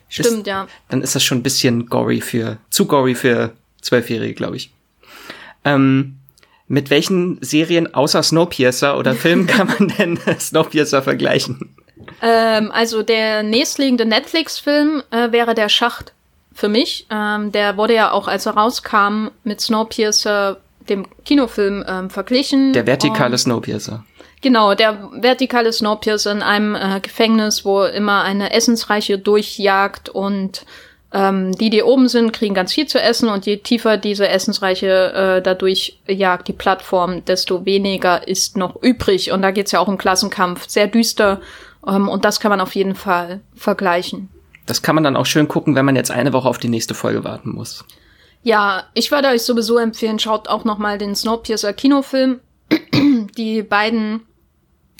Stimmt, 0.07 0.39
ist, 0.39 0.47
ja. 0.47 0.67
Dann 0.87 1.01
ist 1.01 1.15
das 1.15 1.23
schon 1.23 1.39
ein 1.39 1.43
bisschen 1.43 1.87
gory 1.87 2.21
für, 2.21 2.57
zu 2.69 2.85
gory 2.85 3.15
für 3.15 3.51
Zwölfjährige, 3.81 4.33
glaube 4.33 4.55
ich. 4.55 4.71
Ähm, 5.65 6.17
mit 6.67 6.89
welchen 6.89 7.37
Serien 7.41 7.93
außer 7.93 8.23
Snowpiercer 8.23 8.97
oder 8.97 9.13
Filmen 9.13 9.47
kann 9.47 9.67
man 9.67 9.89
denn 9.89 10.17
Snowpiercer 10.39 11.01
vergleichen? 11.01 11.75
Ähm, 12.21 12.71
also 12.71 13.03
der 13.03 13.43
nächstliegende 13.43 14.05
Netflix-Film 14.05 15.03
äh, 15.11 15.31
wäre 15.31 15.53
Der 15.55 15.69
Schacht 15.69 16.13
für 16.53 16.69
mich. 16.69 17.07
Ähm, 17.09 17.51
der 17.51 17.77
wurde 17.77 17.95
ja 17.95 18.11
auch, 18.11 18.27
als 18.27 18.45
er 18.45 18.53
rauskam, 18.53 19.27
mit 19.43 19.61
Snowpiercer, 19.61 20.57
dem 20.89 21.05
Kinofilm, 21.25 21.83
ähm, 21.87 22.09
verglichen. 22.09 22.73
Der 22.73 22.87
vertikale 22.87 23.37
Snowpiercer. 23.37 24.03
Genau, 24.41 24.73
der 24.73 25.09
vertikale 25.13 25.71
Snowpiercer 25.71 26.31
in 26.31 26.41
einem 26.41 26.75
äh, 26.75 26.99
Gefängnis, 26.99 27.63
wo 27.63 27.83
immer 27.83 28.23
eine 28.23 28.53
Essensreiche 28.53 29.19
durchjagt 29.19 30.09
und 30.09 30.65
ähm, 31.13 31.51
die, 31.51 31.69
die 31.69 31.83
oben 31.83 32.07
sind, 32.07 32.31
kriegen 32.31 32.55
ganz 32.55 32.73
viel 32.73 32.87
zu 32.87 32.99
essen 32.99 33.29
und 33.29 33.45
je 33.45 33.57
tiefer 33.57 33.97
diese 33.97 34.27
Essensreiche 34.27 35.13
äh, 35.13 35.41
dadurch 35.41 35.99
jagt, 36.07 36.47
die 36.47 36.53
Plattform, 36.53 37.23
desto 37.25 37.65
weniger 37.65 38.27
ist 38.27 38.57
noch 38.57 38.81
übrig. 38.81 39.31
Und 39.31 39.41
da 39.41 39.51
geht's 39.51 39.73
ja 39.73 39.79
auch 39.79 39.87
um 39.87 39.97
Klassenkampf, 39.97 40.67
sehr 40.67 40.87
düster 40.87 41.41
ähm, 41.85 42.07
und 42.07 42.25
das 42.25 42.39
kann 42.39 42.49
man 42.49 42.61
auf 42.61 42.75
jeden 42.75 42.95
Fall 42.95 43.41
vergleichen. 43.55 44.29
Das 44.65 44.81
kann 44.81 44.95
man 44.95 45.03
dann 45.03 45.17
auch 45.17 45.25
schön 45.25 45.47
gucken, 45.47 45.75
wenn 45.75 45.85
man 45.85 45.95
jetzt 45.95 46.11
eine 46.11 46.33
Woche 46.33 46.47
auf 46.47 46.57
die 46.57 46.69
nächste 46.69 46.93
Folge 46.93 47.23
warten 47.23 47.51
muss. 47.51 47.83
Ja, 48.43 48.85
ich 48.93 49.11
würde 49.11 49.27
euch 49.27 49.43
sowieso 49.43 49.77
empfehlen, 49.77 50.19
schaut 50.19 50.47
auch 50.47 50.63
noch 50.65 50.77
mal 50.77 50.97
den 50.97 51.15
Snowpiercer 51.15 51.73
Kinofilm. 51.73 52.39
die 53.37 53.61
beiden 53.61 54.21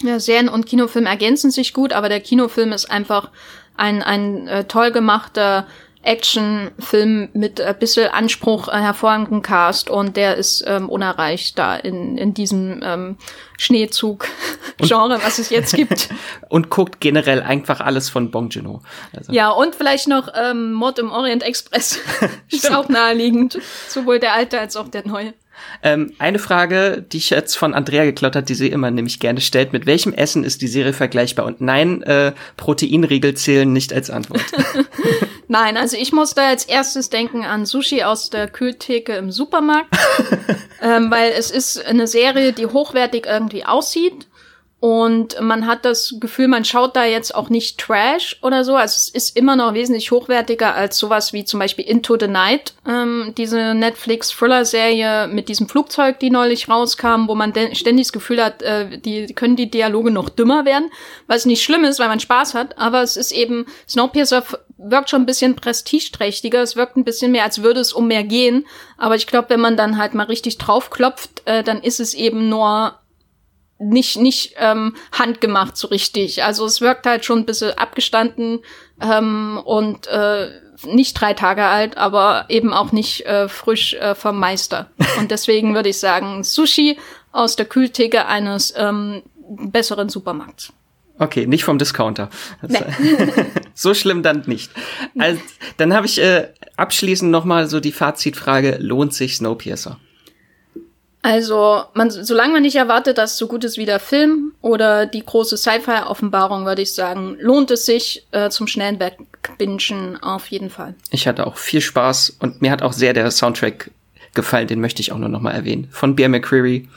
ja, 0.02 0.20
Serien 0.20 0.48
und 0.48 0.66
Kinofilm 0.66 1.06
ergänzen 1.06 1.50
sich 1.50 1.72
gut, 1.72 1.92
aber 1.92 2.08
der 2.08 2.20
Kinofilm 2.20 2.72
ist 2.72 2.90
einfach 2.90 3.30
ein, 3.76 4.02
ein 4.02 4.46
äh, 4.48 4.64
toll 4.64 4.92
gemachter 4.92 5.66
Actionfilm 6.02 7.28
mit 7.32 7.60
ein 7.60 7.78
bisschen 7.78 8.08
Anspruch, 8.08 8.68
äh, 8.68 8.72
hervorragenden 8.72 9.42
Cast 9.42 9.88
und 9.88 10.16
der 10.16 10.36
ist 10.36 10.64
ähm, 10.66 10.88
unerreicht 10.88 11.58
da 11.58 11.76
in, 11.76 12.18
in 12.18 12.34
diesem 12.34 12.80
ähm, 12.84 13.16
Schneezug-Genre, 13.58 15.20
was 15.22 15.38
es 15.38 15.50
jetzt 15.50 15.74
gibt. 15.74 16.08
und 16.48 16.70
guckt 16.70 17.00
generell 17.00 17.42
einfach 17.42 17.80
alles 17.80 18.10
von 18.10 18.30
Bong 18.30 18.50
Joon-ho. 18.50 18.80
Also. 19.16 19.32
Ja, 19.32 19.50
und 19.50 19.74
vielleicht 19.74 20.08
noch 20.08 20.28
ähm, 20.34 20.72
Mord 20.72 20.98
im 20.98 21.12
Orient 21.12 21.44
Express. 21.44 22.00
ist 22.50 22.72
auch 22.72 22.88
naheliegend. 22.88 23.58
Sowohl 23.88 24.18
der 24.18 24.34
alte 24.34 24.58
als 24.58 24.76
auch 24.76 24.88
der 24.88 25.06
neue. 25.06 25.34
Ähm, 25.82 26.12
eine 26.18 26.38
Frage, 26.38 27.04
die 27.12 27.18
ich 27.18 27.30
jetzt 27.30 27.56
von 27.56 27.74
Andrea 27.74 28.04
geklaut 28.04 28.36
hat, 28.36 28.48
die 28.48 28.54
sie 28.54 28.68
immer 28.68 28.90
nämlich 28.90 29.20
gerne 29.20 29.40
stellt. 29.40 29.72
Mit 29.72 29.86
welchem 29.86 30.12
Essen 30.12 30.44
ist 30.44 30.62
die 30.62 30.68
Serie 30.68 30.92
vergleichbar? 30.92 31.44
Und 31.46 31.60
nein, 31.60 32.02
äh, 32.02 32.32
Proteinriegel 32.56 33.34
zählen 33.34 33.72
nicht 33.72 33.92
als 33.92 34.10
Antwort. 34.10 34.42
nein, 35.48 35.76
also 35.76 35.96
ich 35.96 36.12
muss 36.12 36.34
da 36.34 36.48
als 36.48 36.64
erstes 36.64 37.10
denken 37.10 37.44
an 37.44 37.66
Sushi 37.66 38.02
aus 38.02 38.30
der 38.30 38.48
Kühltheke 38.48 39.14
im 39.14 39.30
Supermarkt. 39.30 39.94
ähm, 40.82 41.10
weil 41.10 41.32
es 41.36 41.50
ist 41.50 41.84
eine 41.84 42.06
Serie, 42.06 42.52
die 42.52 42.66
hochwertig 42.66 43.26
irgendwie 43.26 43.64
aussieht 43.64 44.26
und 44.82 45.40
man 45.40 45.68
hat 45.68 45.84
das 45.84 46.16
Gefühl, 46.18 46.48
man 46.48 46.64
schaut 46.64 46.96
da 46.96 47.04
jetzt 47.04 47.36
auch 47.36 47.50
nicht 47.50 47.78
Trash 47.78 48.36
oder 48.42 48.64
so. 48.64 48.74
Also 48.74 48.96
es 48.96 49.08
ist 49.08 49.36
immer 49.36 49.54
noch 49.54 49.74
wesentlich 49.74 50.10
hochwertiger 50.10 50.74
als 50.74 50.98
sowas 50.98 51.32
wie 51.32 51.44
zum 51.44 51.60
Beispiel 51.60 51.84
Into 51.84 52.16
the 52.18 52.26
Night, 52.26 52.74
ähm, 52.84 53.32
diese 53.38 53.74
Netflix-Thriller-Serie 53.74 55.28
mit 55.28 55.48
diesem 55.48 55.68
Flugzeug, 55.68 56.18
die 56.18 56.30
neulich 56.30 56.68
rauskam, 56.68 57.28
wo 57.28 57.36
man 57.36 57.52
ständig 57.74 58.08
das 58.08 58.12
Gefühl 58.12 58.42
hat, 58.42 58.60
äh, 58.62 58.98
die 58.98 59.26
können 59.34 59.54
die 59.54 59.70
Dialoge 59.70 60.10
noch 60.10 60.28
dümmer 60.28 60.64
werden, 60.64 60.90
was 61.28 61.46
nicht 61.46 61.62
schlimm 61.62 61.84
ist, 61.84 62.00
weil 62.00 62.08
man 62.08 62.18
Spaß 62.18 62.54
hat. 62.54 62.76
Aber 62.76 63.02
es 63.02 63.16
ist 63.16 63.30
eben, 63.30 63.66
Snowpiercer 63.88 64.42
wirkt 64.78 65.10
schon 65.10 65.22
ein 65.22 65.26
bisschen 65.26 65.54
prestigeträchtiger. 65.54 66.60
Es 66.60 66.74
wirkt 66.74 66.96
ein 66.96 67.04
bisschen 67.04 67.30
mehr, 67.30 67.44
als 67.44 67.62
würde 67.62 67.78
es 67.78 67.92
um 67.92 68.08
mehr 68.08 68.24
gehen. 68.24 68.66
Aber 68.98 69.14
ich 69.14 69.28
glaube, 69.28 69.50
wenn 69.50 69.60
man 69.60 69.76
dann 69.76 69.96
halt 69.96 70.14
mal 70.14 70.26
richtig 70.26 70.58
draufklopft, 70.58 71.42
äh, 71.44 71.62
dann 71.62 71.80
ist 71.82 72.00
es 72.00 72.14
eben 72.14 72.48
nur 72.48 72.96
nicht, 73.82 74.16
nicht 74.16 74.54
ähm, 74.58 74.94
handgemacht 75.12 75.76
so 75.76 75.88
richtig. 75.88 76.44
Also 76.44 76.64
es 76.66 76.80
wirkt 76.80 77.06
halt 77.06 77.24
schon 77.24 77.40
ein 77.40 77.46
bisschen 77.46 77.76
abgestanden 77.76 78.60
ähm, 79.00 79.60
und 79.64 80.06
äh, 80.06 80.50
nicht 80.86 81.20
drei 81.20 81.34
Tage 81.34 81.64
alt, 81.64 81.96
aber 81.96 82.46
eben 82.48 82.72
auch 82.72 82.92
nicht 82.92 83.26
äh, 83.26 83.48
frisch 83.48 83.94
äh, 83.94 84.14
vom 84.14 84.38
Meister. 84.38 84.90
Und 85.18 85.30
deswegen 85.30 85.74
würde 85.74 85.90
ich 85.90 85.98
sagen, 85.98 86.42
Sushi 86.42 86.98
aus 87.30 87.56
der 87.56 87.66
Kühltheke 87.66 88.26
eines 88.26 88.74
ähm, 88.76 89.22
besseren 89.38 90.08
Supermarkts. 90.08 90.72
Okay, 91.18 91.46
nicht 91.46 91.64
vom 91.64 91.78
Discounter. 91.78 92.30
Nee. 92.66 92.80
so 93.74 93.94
schlimm 93.94 94.22
dann 94.22 94.42
nicht. 94.46 94.72
Also, 95.18 95.40
dann 95.76 95.94
habe 95.94 96.06
ich 96.06 96.20
äh, 96.20 96.48
abschließend 96.76 97.30
noch 97.30 97.44
mal 97.44 97.68
so 97.68 97.80
die 97.80 97.92
Fazitfrage: 97.92 98.78
Lohnt 98.80 99.14
sich 99.14 99.36
Snowpiercer? 99.36 100.00
Also, 101.24 101.84
man, 101.94 102.10
solange 102.10 102.52
man 102.52 102.62
nicht 102.62 102.74
erwartet, 102.74 103.16
dass 103.16 103.36
so 103.36 103.46
gut 103.46 103.62
ist 103.62 103.78
wie 103.78 103.86
der 103.86 104.00
Film 104.00 104.52
oder 104.60 105.06
die 105.06 105.24
große 105.24 105.56
Sci-Fi-Offenbarung, 105.56 106.66
würde 106.66 106.82
ich 106.82 106.94
sagen, 106.94 107.36
lohnt 107.38 107.70
es 107.70 107.86
sich 107.86 108.26
äh, 108.32 108.50
zum 108.50 108.66
schnellen 108.66 108.98
Wegbingen 108.98 110.20
auf 110.20 110.48
jeden 110.48 110.68
Fall. 110.68 110.96
Ich 111.10 111.28
hatte 111.28 111.46
auch 111.46 111.56
viel 111.56 111.80
Spaß 111.80 112.38
und 112.40 112.60
mir 112.60 112.72
hat 112.72 112.82
auch 112.82 112.92
sehr 112.92 113.12
der 113.12 113.30
Soundtrack 113.30 113.92
gefallen, 114.34 114.66
den 114.66 114.80
möchte 114.80 115.00
ich 115.00 115.12
auch 115.12 115.18
nur 115.18 115.28
noch 115.28 115.40
mal 115.40 115.52
erwähnen. 115.52 115.88
Von 115.92 116.16
Bear 116.16 116.28
McCreary. 116.28 116.88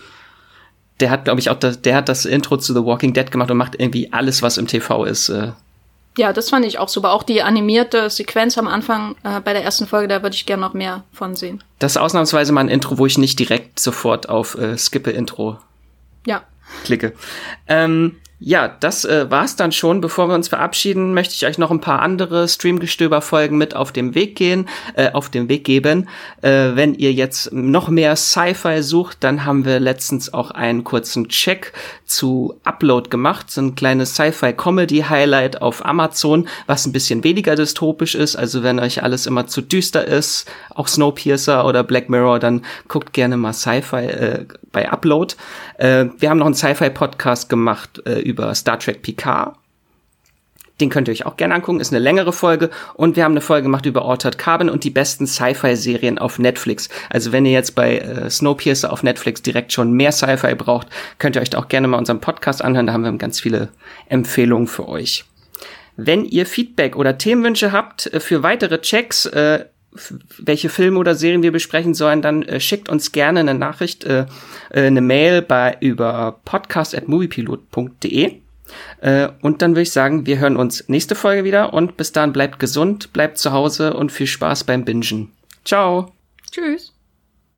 Der 1.02 1.12
hat, 1.12 1.26
glaube 1.26 1.40
ich, 1.40 1.50
auch 1.50 1.60
das, 1.60 1.82
der 1.82 1.96
hat 1.96 2.10
das 2.10 2.26
Intro 2.26 2.58
zu 2.58 2.74
The 2.74 2.84
Walking 2.84 3.14
Dead 3.14 3.30
gemacht 3.30 3.52
und 3.52 3.58
macht 3.58 3.76
irgendwie 3.78 4.12
alles, 4.12 4.42
was 4.42 4.58
im 4.58 4.66
TV 4.66 5.04
ist, 5.04 5.30
äh, 5.30 5.52
ja, 6.18 6.34
das 6.34 6.50
fand 6.50 6.66
ich 6.66 6.80
auch 6.80 6.90
super. 6.90 7.12
Auch 7.12 7.24
die 7.24 7.42
animierte 7.42 8.10
Sequenz 8.10 8.58
am 8.58 8.68
Anfang 8.68 9.16
äh, 9.24 9.40
bei 9.42 9.54
der 9.54 9.64
ersten 9.64 9.88
Folge, 9.88 10.08
da 10.08 10.24
würde 10.24 10.36
ich 10.36 10.46
gerne 10.46 10.62
noch 10.62 10.74
mehr 10.74 11.04
von 11.12 11.36
sehen. 11.36 11.64
Das 11.80 11.94
ist 11.94 11.98
ausnahmsweise 11.98 12.54
mal 12.54 12.62
ein 12.62 12.70
Intro, 12.70 12.98
wo 12.98 13.06
ich 13.06 13.18
nicht 13.18 13.40
direkt 13.40 13.80
sofort 13.80 14.30
auf 14.30 14.58
äh, 14.58 14.78
Skippe 14.78 15.12
Intro 15.12 15.58
ja. 16.26 16.44
klicke. 16.84 17.14
Ähm, 17.68 18.18
ja, 18.40 18.68
das 18.68 19.06
äh, 19.06 19.32
war's 19.32 19.56
dann 19.56 19.72
schon. 19.72 20.02
Bevor 20.02 20.28
wir 20.28 20.36
uns 20.36 20.50
verabschieden, 20.50 21.14
möchte 21.14 21.34
ich 21.36 21.46
euch 21.46 21.58
noch 21.58 21.72
ein 21.72 21.80
paar 21.80 22.02
andere 22.02 22.50
Streamgestöber-Folgen 22.50 23.58
mit 23.58 23.76
auf 23.78 23.94
dem 23.94 24.14
Weg 24.14 24.36
gehen, 24.36 24.68
äh, 24.96 25.12
auf 25.12 25.30
den 25.30 25.48
Weg 25.48 25.64
geben. 25.64 26.10
Äh, 26.42 26.76
wenn 26.76 26.96
ihr 26.96 27.14
jetzt 27.14 27.54
noch 27.54 27.88
mehr 27.88 28.18
Sci-Fi 28.18 28.84
sucht, 28.84 29.24
dann 29.24 29.46
haben 29.46 29.64
wir 29.64 29.80
letztens 29.80 30.34
auch 30.34 30.52
einen 30.52 30.84
kurzen 30.84 31.30
Check 31.30 31.72
zu 32.06 32.60
Upload 32.66 33.10
gemacht, 33.10 33.50
so 33.50 33.62
ein 33.62 33.76
kleines 33.76 34.16
Sci-Fi-Comedy-Highlight 34.16 35.62
auf 35.62 35.86
Amazon, 35.86 36.50
was 36.68 36.86
ein 36.86 36.92
bisschen 36.92 37.24
weniger 37.24 37.56
dystopisch 37.56 38.16
ist. 38.16 38.36
Also 38.36 38.64
wenn 38.64 38.80
euch 38.80 39.02
alles 39.02 39.28
immer 39.28 39.48
zu 39.48 39.62
düster 39.62 40.06
ist, 40.06 40.52
auch 40.74 40.90
Snowpiercer 40.90 41.66
oder 41.66 41.84
Black 41.84 42.10
Mirror, 42.10 42.40
dann 42.40 42.66
guckt 42.90 43.14
gerne 43.14 43.38
mal 43.38 43.54
Sci-Fi 43.54 44.06
äh, 44.06 44.46
bei 44.74 44.92
Upload. 44.92 45.36
Äh, 45.78 46.08
wir 46.20 46.30
haben 46.30 46.40
noch 46.40 46.46
einen 46.46 46.56
Sci-Fi-Podcast 46.56 47.48
gemacht 47.48 48.02
äh, 48.06 48.25
über 48.26 48.54
Star 48.56 48.80
Trek 48.80 49.02
Picard. 49.02 49.56
Den 50.82 50.90
könnt 50.90 51.08
ihr 51.08 51.14
euch 51.14 51.26
auch 51.26 51.38
gerne 51.38 51.56
angucken, 51.56 51.80
ist 51.80 51.94
eine 51.94 52.04
längere 52.04 52.34
Folge. 52.34 52.70
Und 52.96 53.16
wir 53.16 53.24
haben 53.24 53.32
eine 53.32 53.42
Folge 53.42 53.64
gemacht 53.64 53.86
über 53.86 54.06
Altered 54.06 54.38
Carbon 54.38 54.70
und 54.70 54.84
die 54.84 54.90
besten 54.90 55.26
Sci-Fi-Serien 55.26 56.18
auf 56.18 56.38
Netflix. 56.38 56.90
Also 57.10 57.32
wenn 57.32 57.46
ihr 57.46 57.54
jetzt 57.54 57.76
bei 57.76 58.00
äh, 58.00 58.30
Snowpiercer 58.30 58.92
auf 58.92 59.02
Netflix 59.02 59.42
direkt 59.42 59.72
schon 59.72 59.94
mehr 59.94 60.12
Sci-Fi 60.12 60.56
braucht, 60.56 60.88
könnt 61.18 61.38
ihr 61.38 61.42
euch 61.42 61.50
da 61.50 61.60
auch 61.60 61.70
gerne 61.70 61.88
mal 61.88 61.98
unseren 61.98 62.20
Podcast 62.20 62.62
anhören. 62.62 62.88
Da 62.88 62.94
haben 62.94 63.04
wir 63.04 63.12
ganz 63.14 63.40
viele 63.40 63.70
Empfehlungen 64.10 64.68
für 64.68 64.90
euch. 64.90 65.24
Wenn 65.96 66.26
ihr 66.26 66.46
Feedback 66.46 66.98
oder 66.98 67.18
Themenwünsche 67.18 67.72
habt 67.72 68.08
äh, 68.08 68.20
für 68.20 68.44
weitere 68.44 68.82
Checks, 68.82 69.26
äh, 69.28 69.66
welche 70.38 70.70
Filme 70.70 71.00
oder 71.00 71.16
Serien 71.16 71.44
wir 71.44 71.52
besprechen 71.52 71.94
sollen, 71.94 72.22
dann 72.22 72.44
äh, 72.44 72.60
schickt 72.60 72.90
uns 72.90 73.12
gerne 73.12 73.40
eine 73.40 73.54
Nachricht, 73.54 74.04
äh, 74.04 74.26
äh 74.72 74.88
eine 74.88 75.02
Mail 75.02 75.42
bei 75.42 75.78
über 75.80 76.40
podcast@moviepilot.de. 76.46 78.42
Äh, 79.02 79.30
und 79.42 79.62
dann 79.62 79.72
würde 79.72 79.82
ich 79.84 79.92
sagen, 79.92 80.26
wir 80.26 80.40
hören 80.40 80.58
uns 80.58 80.86
nächste 80.88 81.16
Folge 81.16 81.44
wieder 81.44 81.74
und 81.74 81.98
bis 81.98 82.12
dahin 82.12 82.34
bleibt 82.34 82.60
gesund, 82.60 83.14
bleibt 83.14 83.38
zu 83.38 83.52
Hause 83.52 83.94
und 83.94 84.12
viel 84.12 84.28
Spaß 84.28 84.64
beim 84.64 84.86
Bingen. 84.86 85.32
Ciao. 85.64 86.12
Tschüss. 86.52 86.95